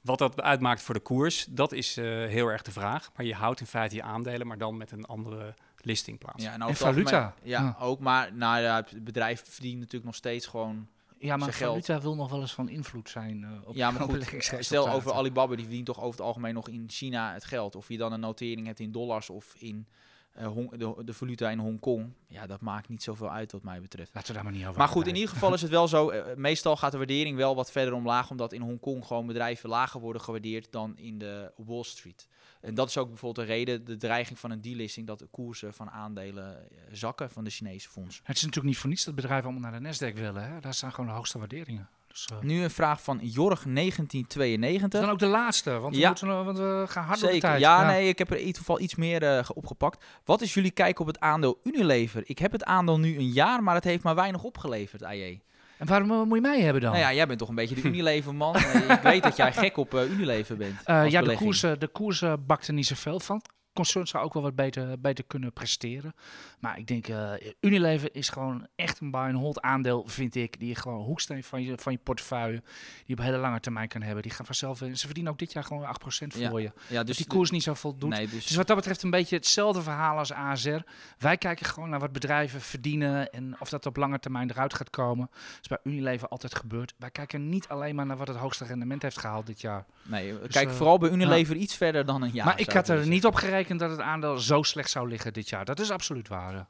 [0.00, 3.10] Wat dat uitmaakt voor de koers, dat is uh, heel erg de vraag.
[3.16, 6.44] Maar je houdt in feite je aandelen, maar dan met een andere listingplaats.
[6.44, 7.34] Ja, en, en valuta.
[7.42, 8.00] Ja, ja, ook.
[8.00, 10.88] Maar nou, ja, het bedrijf verdient natuurlijk nog steeds gewoon
[11.22, 13.40] ja, maar valuta wil nog wel eens van invloed zijn.
[13.40, 16.68] Uh, op ja, maar goed, stel over Alibaba, die verdient toch over het algemeen nog
[16.68, 17.76] in China het geld.
[17.76, 19.86] Of je dan een notering hebt in dollars of in
[20.32, 22.12] de, de valuta in Hongkong.
[22.26, 24.14] Ja, dat maakt niet zoveel uit wat mij betreft.
[24.14, 26.10] Laten we daar maar niet over Maar goed, in ieder geval is het wel zo.
[26.10, 28.30] Uh, meestal gaat de waardering wel wat verder omlaag.
[28.30, 32.28] Omdat in Hongkong gewoon bedrijven lager worden gewaardeerd dan in de Wall Street.
[32.60, 35.74] En dat is ook bijvoorbeeld de reden, de dreiging van een delisting, dat de koersen
[35.74, 38.22] van aandelen zakken van de Chinese fondsen.
[38.24, 40.52] Het is natuurlijk niet voor niets dat bedrijven allemaal naar de Nasdaq willen.
[40.52, 40.60] Hè?
[40.60, 41.88] Daar staan gewoon de hoogste waarderingen.
[42.12, 42.28] Dus.
[42.40, 45.00] Nu een vraag van Jorg 1992.
[45.00, 46.08] Dan ook de laatste, want we, ja.
[46.08, 47.34] moeten, want we gaan hard Zeker.
[47.34, 47.60] op de tijd.
[47.60, 50.04] Ja, ja, nee, ik heb er in ieder geval iets meer uh, opgepakt.
[50.24, 52.22] Wat is jullie kijk op het aandeel Unilever?
[52.24, 55.40] Ik heb het aandeel nu een jaar, maar het heeft maar weinig opgeleverd, AJ.
[55.78, 56.92] En waarom uh, moet je mij hebben dan?
[56.92, 58.56] Nou ja, jij bent toch een beetje de Unilever-man.
[58.96, 60.80] ik weet dat jij gek op Unilever bent.
[60.86, 63.42] ja, de koers, de koers bakt er niet zoveel van
[63.72, 66.14] concern zou ook wel wat beter, beter kunnen presteren.
[66.58, 70.58] Maar ik denk, uh, Unilever is gewoon echt een buy and hold aandeel, vind ik.
[70.58, 73.88] Die je gewoon hoeksteen van je, van je portefeuille, die je op hele lange termijn
[73.88, 74.22] kan hebben.
[74.22, 75.88] Die gaan vanzelf, ze verdienen ook dit jaar gewoon 8%
[76.26, 76.72] voor je.
[76.88, 78.10] Ja, dus, dus die koers niet zo voldoet.
[78.10, 78.46] Nee, dus...
[78.46, 78.56] dus...
[78.56, 80.80] wat dat betreft een beetje hetzelfde verhaal als ASR.
[81.18, 84.90] Wij kijken gewoon naar wat bedrijven verdienen en of dat op lange termijn eruit gaat
[84.90, 85.28] komen.
[85.30, 86.94] Dat is bij Unilever altijd gebeurd.
[86.98, 89.84] Wij kijken niet alleen maar naar wat het hoogste rendement heeft gehaald dit jaar.
[90.02, 92.46] Nee, dus, kijk uh, vooral bij Unilever iets verder dan een jaar.
[92.46, 95.48] Maar ik had er niet op gerekend dat het aandeel zo slecht zou liggen dit
[95.48, 95.64] jaar.
[95.64, 96.66] Dat is absoluut waar.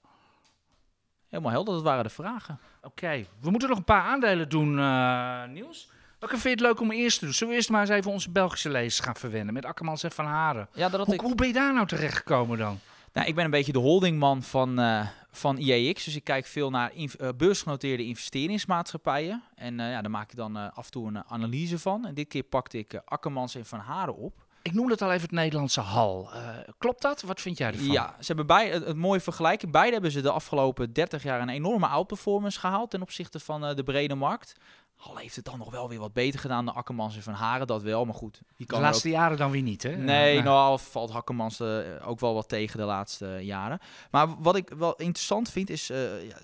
[1.29, 2.59] Helemaal helder, dat waren de vragen.
[2.83, 5.91] Oké, we moeten nog een paar aandelen doen, uh, Niels.
[6.19, 7.35] Welke vind je het leuk om eerst te doen?
[7.35, 10.25] Zullen we eerst maar eens even onze Belgische lezers gaan verwennen met Akkermans en Van
[10.25, 10.69] Haren?
[10.73, 11.21] Ja, dat hoe, ik...
[11.21, 12.79] hoe ben je daar nou terecht gekomen dan?
[13.13, 16.05] Nou, ik ben een beetje de holdingman van, uh, van IEX.
[16.05, 19.43] Dus ik kijk veel naar uh, beursgenoteerde investeringsmaatschappijen.
[19.55, 22.07] En uh, ja, daar maak ik dan af en toe een analyse van.
[22.07, 24.45] En dit keer pakte ik Akkermans en Van Haren op.
[24.63, 26.31] Ik noemde het al even het Nederlandse hal.
[26.35, 26.49] Uh,
[26.79, 27.23] klopt dat?
[27.23, 27.87] Wat vind jij ervan?
[27.87, 29.73] Ja, ze hebben bij, het, mooie vergelijking.
[29.73, 33.75] Beide hebben ze de afgelopen 30 jaar een enorme outperformance gehaald ten opzichte van uh,
[33.75, 34.55] de brede markt.
[34.97, 37.67] Hal heeft het dan nog wel weer wat beter gedaan dan Akkermans en Van Haren,
[37.67, 38.05] dat wel.
[38.05, 38.41] Maar goed.
[38.57, 39.97] Die kan de laatste jaren dan weer niet, hè?
[39.97, 40.43] Nee, ja.
[40.43, 43.79] nou valt Hakkermans uh, ook wel wat tegen de laatste jaren.
[44.11, 46.37] Maar wat ik wel interessant vind is, ja,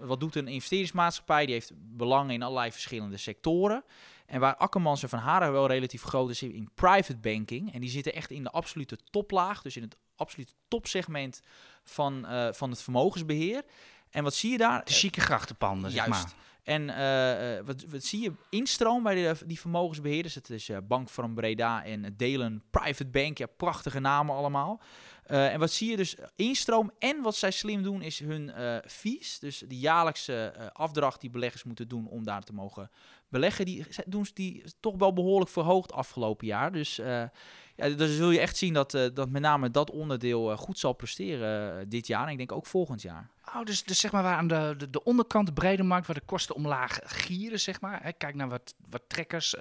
[0.00, 1.44] wat doet een investeringsmaatschappij?
[1.44, 3.84] Die heeft belangen in allerlei verschillende sectoren.
[4.26, 7.72] En waar Akkermans en Van Haren wel relatief groot is in private banking.
[7.72, 9.62] En die zitten echt in de absolute toplaag.
[9.62, 11.40] Dus in het absolute topsegment
[11.84, 13.62] van, uh, van het vermogensbeheer.
[14.10, 14.84] En wat zie je daar?
[14.84, 16.24] De chique grachtenpanden, zeg Juist.
[16.24, 16.34] maar.
[16.66, 20.34] En uh, wat, wat zie je instroom bij de, die vermogensbeheerders?
[20.34, 23.38] Het is uh, Bank van Breda en Delen Private Bank.
[23.38, 24.80] Ja, prachtige namen allemaal.
[25.26, 26.90] Uh, en wat zie je dus instroom?
[26.98, 28.52] En wat zij slim doen is hun
[28.86, 29.38] fees.
[29.38, 32.90] Dus de jaarlijkse afdracht die beleggers moeten doen om daar te mogen
[33.28, 36.72] beleggen, die doen die toch wel behoorlijk verhoogd afgelopen jaar.
[36.72, 37.22] Dus uh,
[37.76, 40.78] ja, dan zul je echt zien dat, uh, dat met name dat onderdeel uh, goed
[40.78, 42.26] zal presteren dit jaar.
[42.26, 43.28] En ik denk ook volgend jaar.
[43.54, 46.16] Oh, dus, dus zeg maar waar aan de, de, de onderkant, de brede markt, waar
[46.16, 48.02] de kosten omlaag gieren, zeg maar.
[48.02, 49.54] Hè, kijk naar wat, wat trekkers.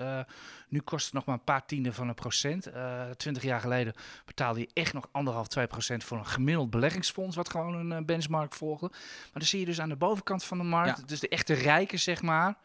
[0.70, 2.70] nu kost het nog maar een paar tienden van een procent.
[3.18, 3.94] Twintig jaar geleden
[4.26, 8.54] betaalde je echt nog anderhalf, twee procent voor een gemiddeld beleggingsfonds, wat gewoon een benchmark
[8.54, 8.88] volgde.
[8.90, 11.06] Maar dan zie je dus aan de bovenkant van de markt, ja.
[11.06, 12.58] dus de echte rijken, zeg maar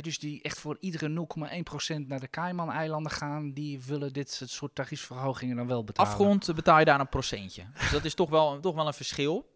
[0.00, 5.56] dus die echt voor iedere 0,1% naar de Cayman-eilanden gaan, die willen dit soort tariefverhogingen
[5.56, 6.10] dan wel betalen.
[6.10, 7.66] Afgrond betaal je daar een procentje.
[7.78, 9.54] Dus dat is toch wel, toch wel een verschil.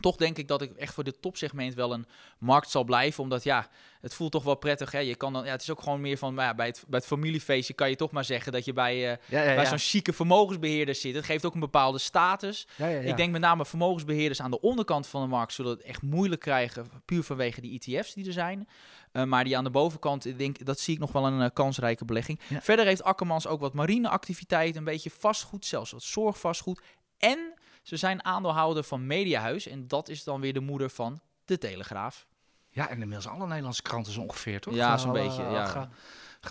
[0.00, 2.06] Toch denk ik dat ik echt voor dit topsegment wel een
[2.38, 3.22] markt zal blijven.
[3.22, 3.68] Omdat ja,
[4.00, 4.92] het voelt toch wel prettig.
[4.92, 4.98] Hè?
[4.98, 7.08] Je kan dan, ja, het is ook gewoon meer van ja, bij, het, bij het
[7.08, 10.12] familiefeestje kan je toch maar zeggen dat je bij, uh, ja, ja, bij zo'n chique
[10.12, 11.14] vermogensbeheerder zit.
[11.14, 12.66] Het geeft ook een bepaalde status.
[13.02, 16.40] Ik denk met name vermogensbeheerders aan de onderkant van de markt zullen het echt moeilijk
[16.40, 16.86] krijgen.
[17.04, 18.68] Puur vanwege die ETF's die er zijn.
[19.16, 21.46] Uh, maar die aan de bovenkant, ik denk, dat zie ik nog wel een uh,
[21.52, 22.40] kansrijke belegging.
[22.60, 26.80] Verder heeft Akkermans ook wat marineactiviteit, een beetje vastgoed, zelfs wat zorgvastgoed.
[27.18, 29.66] En ze zijn aandeelhouder van Mediahuis.
[29.66, 32.26] En dat is dan weer de moeder van De Telegraaf.
[32.70, 34.74] Ja, en inmiddels alle Nederlandse kranten zo ongeveer, toch?
[34.74, 35.90] Ja, zo'n beetje, ja.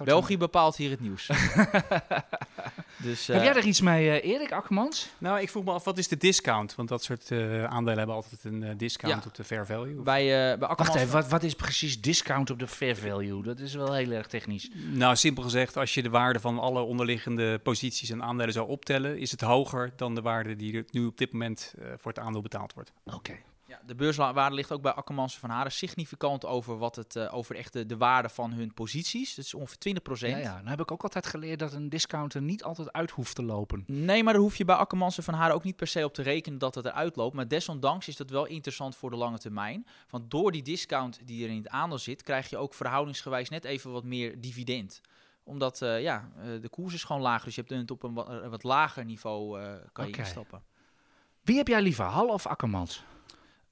[0.04, 1.28] België bepaalt hier het nieuws.
[2.98, 5.10] dus, Heb jij er iets mee, uh, Erik Akkermans?
[5.18, 6.76] Nou, ik vroeg me af, wat is de discount?
[6.76, 9.30] Want dat soort uh, aandelen hebben altijd een uh, discount ja.
[9.30, 10.02] op de fair value.
[10.02, 10.58] Bij, bij.
[10.58, 13.44] Wacht even, wat, wat, is precies discount op de fair value?
[13.44, 14.70] Dat is wel heel erg technisch.
[14.74, 19.20] Nou, simpel gezegd, als je de waarde van alle onderliggende posities en aandelen zou optellen,
[19.20, 22.42] is het hoger dan de waarde die er nu op dit moment voor het aandeel
[22.42, 22.92] betaald wordt.
[23.04, 23.34] Oké.
[23.76, 27.56] Ja, de beurswaarde ligt ook bij Akkermans van Haren significant over, wat het, eh, over
[27.56, 29.36] echt de, de waarde van hun posities.
[29.36, 30.30] Dat is ongeveer 20%.
[30.30, 30.56] Ja, ja.
[30.56, 33.84] Nou heb ik ook altijd geleerd dat een discounter niet altijd uit hoeft te lopen.
[33.88, 36.22] Nee, maar daar hoef je bij Akkermans van Haren ook niet per se op te
[36.22, 37.36] rekenen dat het eruit loopt.
[37.36, 39.88] Maar desondanks is dat wel interessant voor de lange termijn.
[40.10, 43.66] Want door die discount die er in het aandeel zit, krijg je ook verhoudingsgewijs net
[43.66, 45.02] even wat meer dividend
[45.48, 47.46] omdat uh, ja, uh, de koers is gewoon lager.
[47.46, 48.14] Dus je hebt het op een
[48.50, 49.62] wat, lager niveau
[49.92, 50.64] kan je instappen.
[51.42, 53.04] Wie heb jij liever, Hal of Akkermans?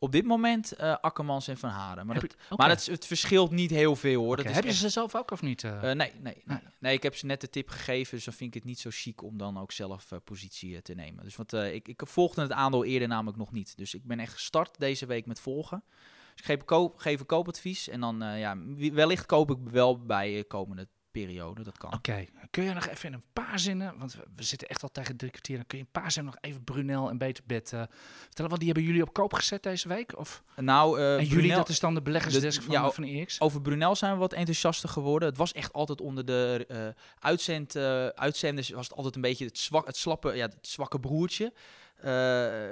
[0.03, 2.05] Op dit moment eh Akkermans en Van Haren.
[2.05, 4.33] Maar, dat, je- maar het, het verschilt niet heel veel hoor.
[4.33, 5.63] Oké, Dat Heb je echt- ze zelf ook of niet?
[5.63, 5.71] eh?
[5.75, 6.41] Eh, nee, nee, nee.
[6.45, 6.59] Nee.
[6.79, 8.89] nee, ik heb ze net de tip gegeven, dus dan vind ik het niet zo
[8.93, 11.23] chic om dan ook zelf positie te nemen.
[11.23, 13.77] Dus want ik, ik volgde het aandeel eerder namelijk nog niet.
[13.77, 15.83] Dus ik ben echt gestart deze week met volgen.
[16.31, 18.57] Dus ik geef, een koop, geef een koopadvies en dan ja,
[18.93, 21.64] wellicht koop ik wel bij de komende periode.
[21.64, 21.93] Dat kan.
[21.93, 24.89] Oké, kun je nog even in een paar zinnen, want we, we zitten echt al
[24.91, 27.82] tegen drie kwartier, dan kun je een paar zinnen nog even Brunel en Beterbed eh
[28.24, 30.18] vertellen, want die hebben jullie op koop gezet deze week?
[30.18, 33.39] Of, Nou, eh, en jullie, dat is dan de beleggersdesk de- van, ja, van EX?
[33.41, 35.30] Over Brunel zijn we wat enthousiaster geworden.
[35.30, 36.88] Het was echt altijd onder de eh
[37.20, 37.76] uitzend,
[38.16, 41.53] uitzenders was het altijd een beetje het, zwak, het, slappe, ja, het zwakke broertje.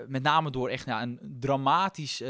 [0.07, 2.21] Met name door echt ja, een dramatisch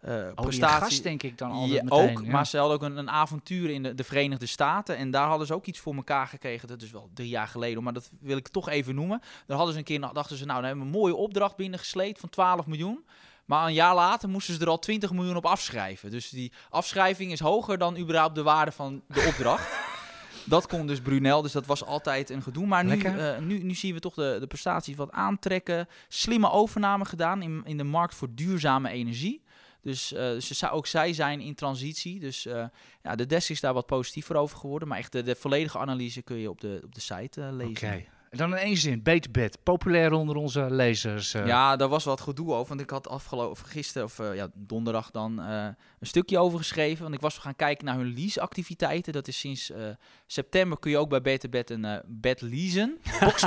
[0.00, 0.78] eh, Oh, prestatie.
[0.80, 2.16] gast denk ik dan altijd Ja, meteen.
[2.18, 2.30] ook, ja.
[2.30, 4.96] maar ze hadden ook een, een avontuur in de, de Verenigde Staten.
[4.96, 6.68] En daar hadden ze ook iets voor elkaar gekregen.
[6.68, 9.20] Dat is wel drie jaar geleden, maar dat wil ik toch even noemen.
[9.46, 12.20] Daar hadden ze een keer, dachten ze, nou, dan hebben we een mooie opdracht binnengesleept
[12.20, 13.04] van 12 miljoen.
[13.44, 16.10] Maar een jaar later moesten ze er al 20 miljoen op afschrijven.
[16.10, 19.78] Dus die afschrijving is hoger dan überhaupt de waarde van de opdracht.
[20.44, 22.66] dat kon dus Brunel, dus dat was altijd een gedoe.
[22.66, 25.88] Maar nu, eh, nu, nu zien we toch de, de prestaties wat aantrekken.
[26.08, 29.42] Slimme overname gedaan in, in de markt voor duurzame energie.
[29.82, 32.18] Dus, eh, dus ze- ook zij zijn in transitie.
[32.20, 32.64] Dus eh,
[33.02, 34.88] ja, de desk is daar wat positiever over geworden.
[34.88, 37.88] Maar echt de, de volledige analyse kun je op de, op de site eh, lezen.
[37.88, 38.04] Oké.
[38.30, 41.34] En dan in één zin, Beterbed, populair onder onze lezers.
[41.34, 41.46] eh.
[41.46, 42.68] Ja, daar was wat gedoe over.
[42.68, 45.64] Want ik had afgelopen gisteren, of eh, ja, donderdag dan, eh,
[46.00, 47.02] een stukje over geschreven.
[47.02, 49.12] Want ik was gaan kijken naar hun leaseactiviteiten.
[49.12, 49.82] Dat is sinds eh,
[50.26, 52.98] september kun je ook bij Beter Bed een eh, bed leasen.
[53.20, 53.44] Box,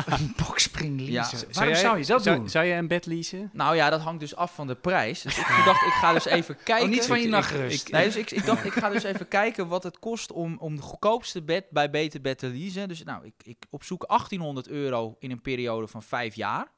[0.47, 1.37] boxspring leasen.
[1.39, 1.45] Ja.
[1.53, 2.49] Waarom jij- zou je dat zou, doen?
[2.49, 3.49] Zou je een bed leasen?
[3.53, 5.21] Nou ja, dat hangt dus af van de prijs.
[5.21, 6.85] Dus ik dacht, ik ga dus even kijken.
[6.85, 7.91] Oh, niet van je Ik- nachtrust.
[7.91, 10.75] Nee, dus ik, ik dacht, ik ga dus even kijken wat het kost om, om
[10.75, 12.87] de goedkoopste bed bij Beter Bed te leasen.
[12.87, 14.71] Dus nou, ik, ik opzoek 1800 euro
[15.19, 16.71] in een periode van vijf jaar.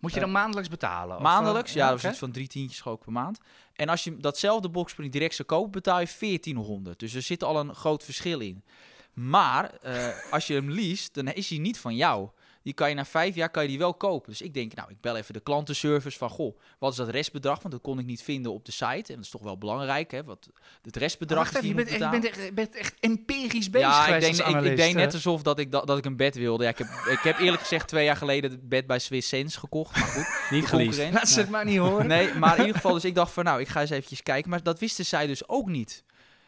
[0.00, 1.16] Moet je dan maandelijks betalen?
[1.16, 3.38] of, Maandelijks, eh, ja, dat is iets van drie tientjes ik per maand.
[3.72, 6.98] En als je datzelfde boxspring direct zou kopen, betaal je 1400.
[6.98, 8.64] Dus er zit al een groot verschil in.
[9.12, 12.28] Maar eh, als je hem leest, dan is hij niet van jou.
[12.62, 14.30] Die kan je na vijf jaar kan je die wel kopen.
[14.30, 17.62] Dus ik denk, nou, ik bel even de klantenservice van, goh, wat is dat restbedrag?
[17.62, 18.86] Want dat kon ik niet vinden op de site.
[18.86, 20.24] En dat is toch wel belangrijk, hè?
[20.24, 20.48] Wat
[20.82, 22.20] het restbedrag Wacht je moet bent, echt, je betalen.
[22.20, 24.94] bent echt, je bent echt empirisch bezig ja, ik denk, als ik, ik analist, deed
[24.94, 26.64] net alsof dat ik, dat, dat ik een bed wilde.
[26.64, 29.58] Ja, ik, heb, ik heb eerlijk gezegd twee jaar geleden het bed bij Swiss Sense
[29.58, 29.96] gekocht.
[29.96, 30.70] Maar goed, Niet geleased.
[30.70, 31.14] concurrent.
[31.14, 32.06] Laat ze het maar niet horen.
[32.06, 34.50] Nee, maar in ieder geval, dus ik dacht van nou, ik ga eens eventjes kijken.
[34.50, 36.04] Maar dat wisten zij dus ook niet.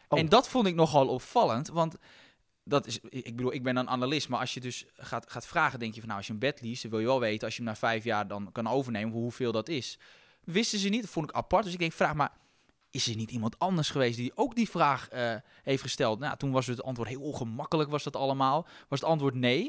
[0.07, 0.19] Oh.
[0.19, 1.97] En dat vond ik nogal opvallend, want
[2.63, 5.79] dat is, ik bedoel, ik ben een analist, maar als je dus gaat, gaat vragen,
[5.79, 7.55] denk je van nou, als je een bed leest, dan wil je wel weten, als
[7.55, 9.99] je hem na vijf jaar dan kan overnemen, hoeveel dat is.
[10.43, 11.63] Wisten ze niet, dat vond ik apart.
[11.63, 12.31] Dus ik denk, vraag maar,
[12.91, 16.19] is er niet iemand anders geweest die ook die vraag eh, heeft gesteld?
[16.19, 18.67] Nou, toen was het antwoord heel ongemakkelijk, was dat allemaal.
[18.87, 19.61] Was het antwoord nee.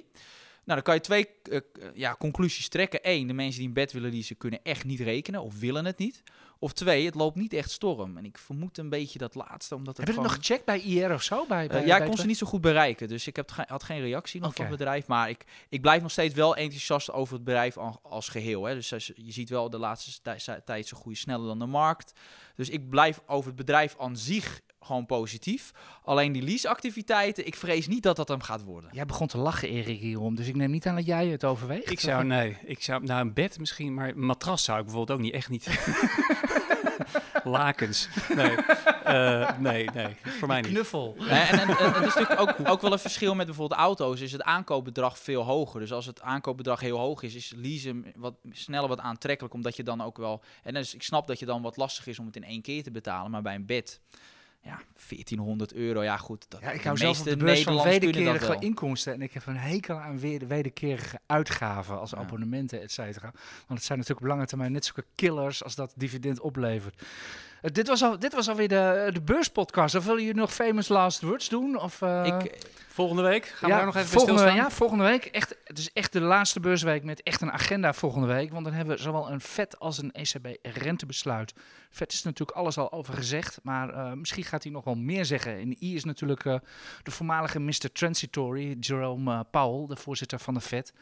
[0.65, 1.61] Nou, dan kan je twee eh,
[1.95, 3.01] ja, conclusies trekken.
[3.03, 5.99] Eén, de mensen die een bed willen leasen kunnen echt niet rekenen of willen het
[5.99, 6.23] niet.
[6.59, 8.17] Of twee, het loopt niet echt storm.
[8.17, 10.81] En ik vermoed een beetje dat laatste, omdat het Heb je het nog gecheckt bij
[10.81, 11.47] IR of zo?
[11.47, 13.09] Bij, Eh, bij, ja, ik kon ze niet zo goed bereiken.
[13.09, 15.07] Dus ik heb ge- had geen reactie nog van het bedrijf.
[15.07, 18.65] Maar ik, ik blijf nog steeds wel enthousiast over het bedrijf al- als geheel.
[18.65, 18.75] Hè.
[18.75, 22.13] Dus je ziet wel de laatste tij- tijd ze groeien sneller dan de markt.
[22.55, 25.73] Dus ik blijf over het bedrijf aan zich gewoon positief.
[26.05, 28.91] Alleen die leaseactiviteiten, ik vrees niet dat dat hem gaat worden.
[28.93, 30.35] Jij begon te lachen, Erik, hierom.
[30.35, 31.91] Dus ik neem niet aan dat jij het overweegt.
[31.91, 35.19] Ik zou, nee, ik zou, nou een bed misschien, maar een matras zou ik bijvoorbeeld
[35.19, 35.69] ook niet, echt niet.
[37.45, 38.09] Lakens.
[38.35, 38.57] Nee,
[39.05, 40.71] Eh, nee, nee, voor mij niet.
[40.71, 41.15] Knuffel.
[41.19, 44.21] Hè, en, en, en het is natuurlijk ook, ook wel een verschil met bijvoorbeeld auto's.
[44.21, 45.81] Is het aankoopbedrag veel hoger.
[45.81, 49.55] Dus als het aankoopbedrag heel hoog is, is leasen wat sneller wat aantrekkelijk.
[49.55, 50.43] Omdat je dan ook wel.
[50.63, 52.83] En dus ik snap dat je dan wat lastig is om het in één keer
[52.83, 53.31] te betalen.
[53.31, 54.01] Maar bij een bed.
[54.65, 56.03] Ja, 1400 euro.
[56.03, 56.47] Ja, goed.
[56.49, 59.13] Dat, Ja, ik hou zelf op de beurs van wederkerige inkomsten.
[59.13, 62.17] En ik heb een hekel aan weer wederkerige uitgaven als Ja.
[62.17, 63.31] abonnementen, et cetera.
[63.67, 67.03] Want het zijn natuurlijk op lange termijn net zulke killers als dat dividend oplevert.
[67.63, 69.95] Eh, dit, was al, dit was alweer de, de beurspodcast.
[69.95, 71.81] Of willen jullie nog famous last words doen?
[71.81, 74.65] Of, eh, Ik, Volgende week gaan we daar nog even bij volgende, stilstaan.
[74.65, 75.25] Ja, volgende week.
[75.25, 78.53] Echt, het is echt de laatste beursweek met echt een agenda volgende week.
[78.53, 81.55] Want dan hebben we zowel een FED als een ECB-rentebesluit.
[81.91, 83.59] FED is natuurlijk alles al over gezegd.
[83.63, 85.57] Maar eh, misschien gaat hij nog wel meer zeggen.
[85.59, 86.55] En I is natuurlijk eh,
[87.03, 87.93] de voormalige Mr.
[87.93, 90.93] Transitory, Jerome eh, Powell, de voorzitter van de FED.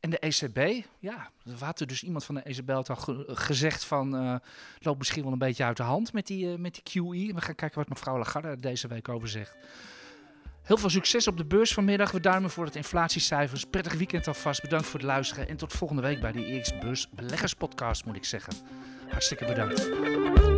[0.00, 3.24] En de ECB, ja, er had er dus iemand van de ECB had al ge-
[3.28, 4.16] gezegd van...
[4.16, 4.34] eh
[4.80, 7.34] loopt misschien wel een beetje uit de hand met die, met die QE.
[7.34, 9.54] We gaan kijken wat mevrouw Lagarde deze week over zegt.
[10.62, 12.10] Heel veel succes op de beurs vanmiddag.
[12.10, 13.64] We duimen voor het inflatiecijfers.
[13.64, 14.62] Prettig weekend alvast.
[14.62, 15.48] Bedankt voor het luisteren.
[15.48, 18.52] En tot volgende week bij de EX Beurs Beleggerspodcast, moet ik zeggen.
[19.08, 20.51] Hartstikke bedankt.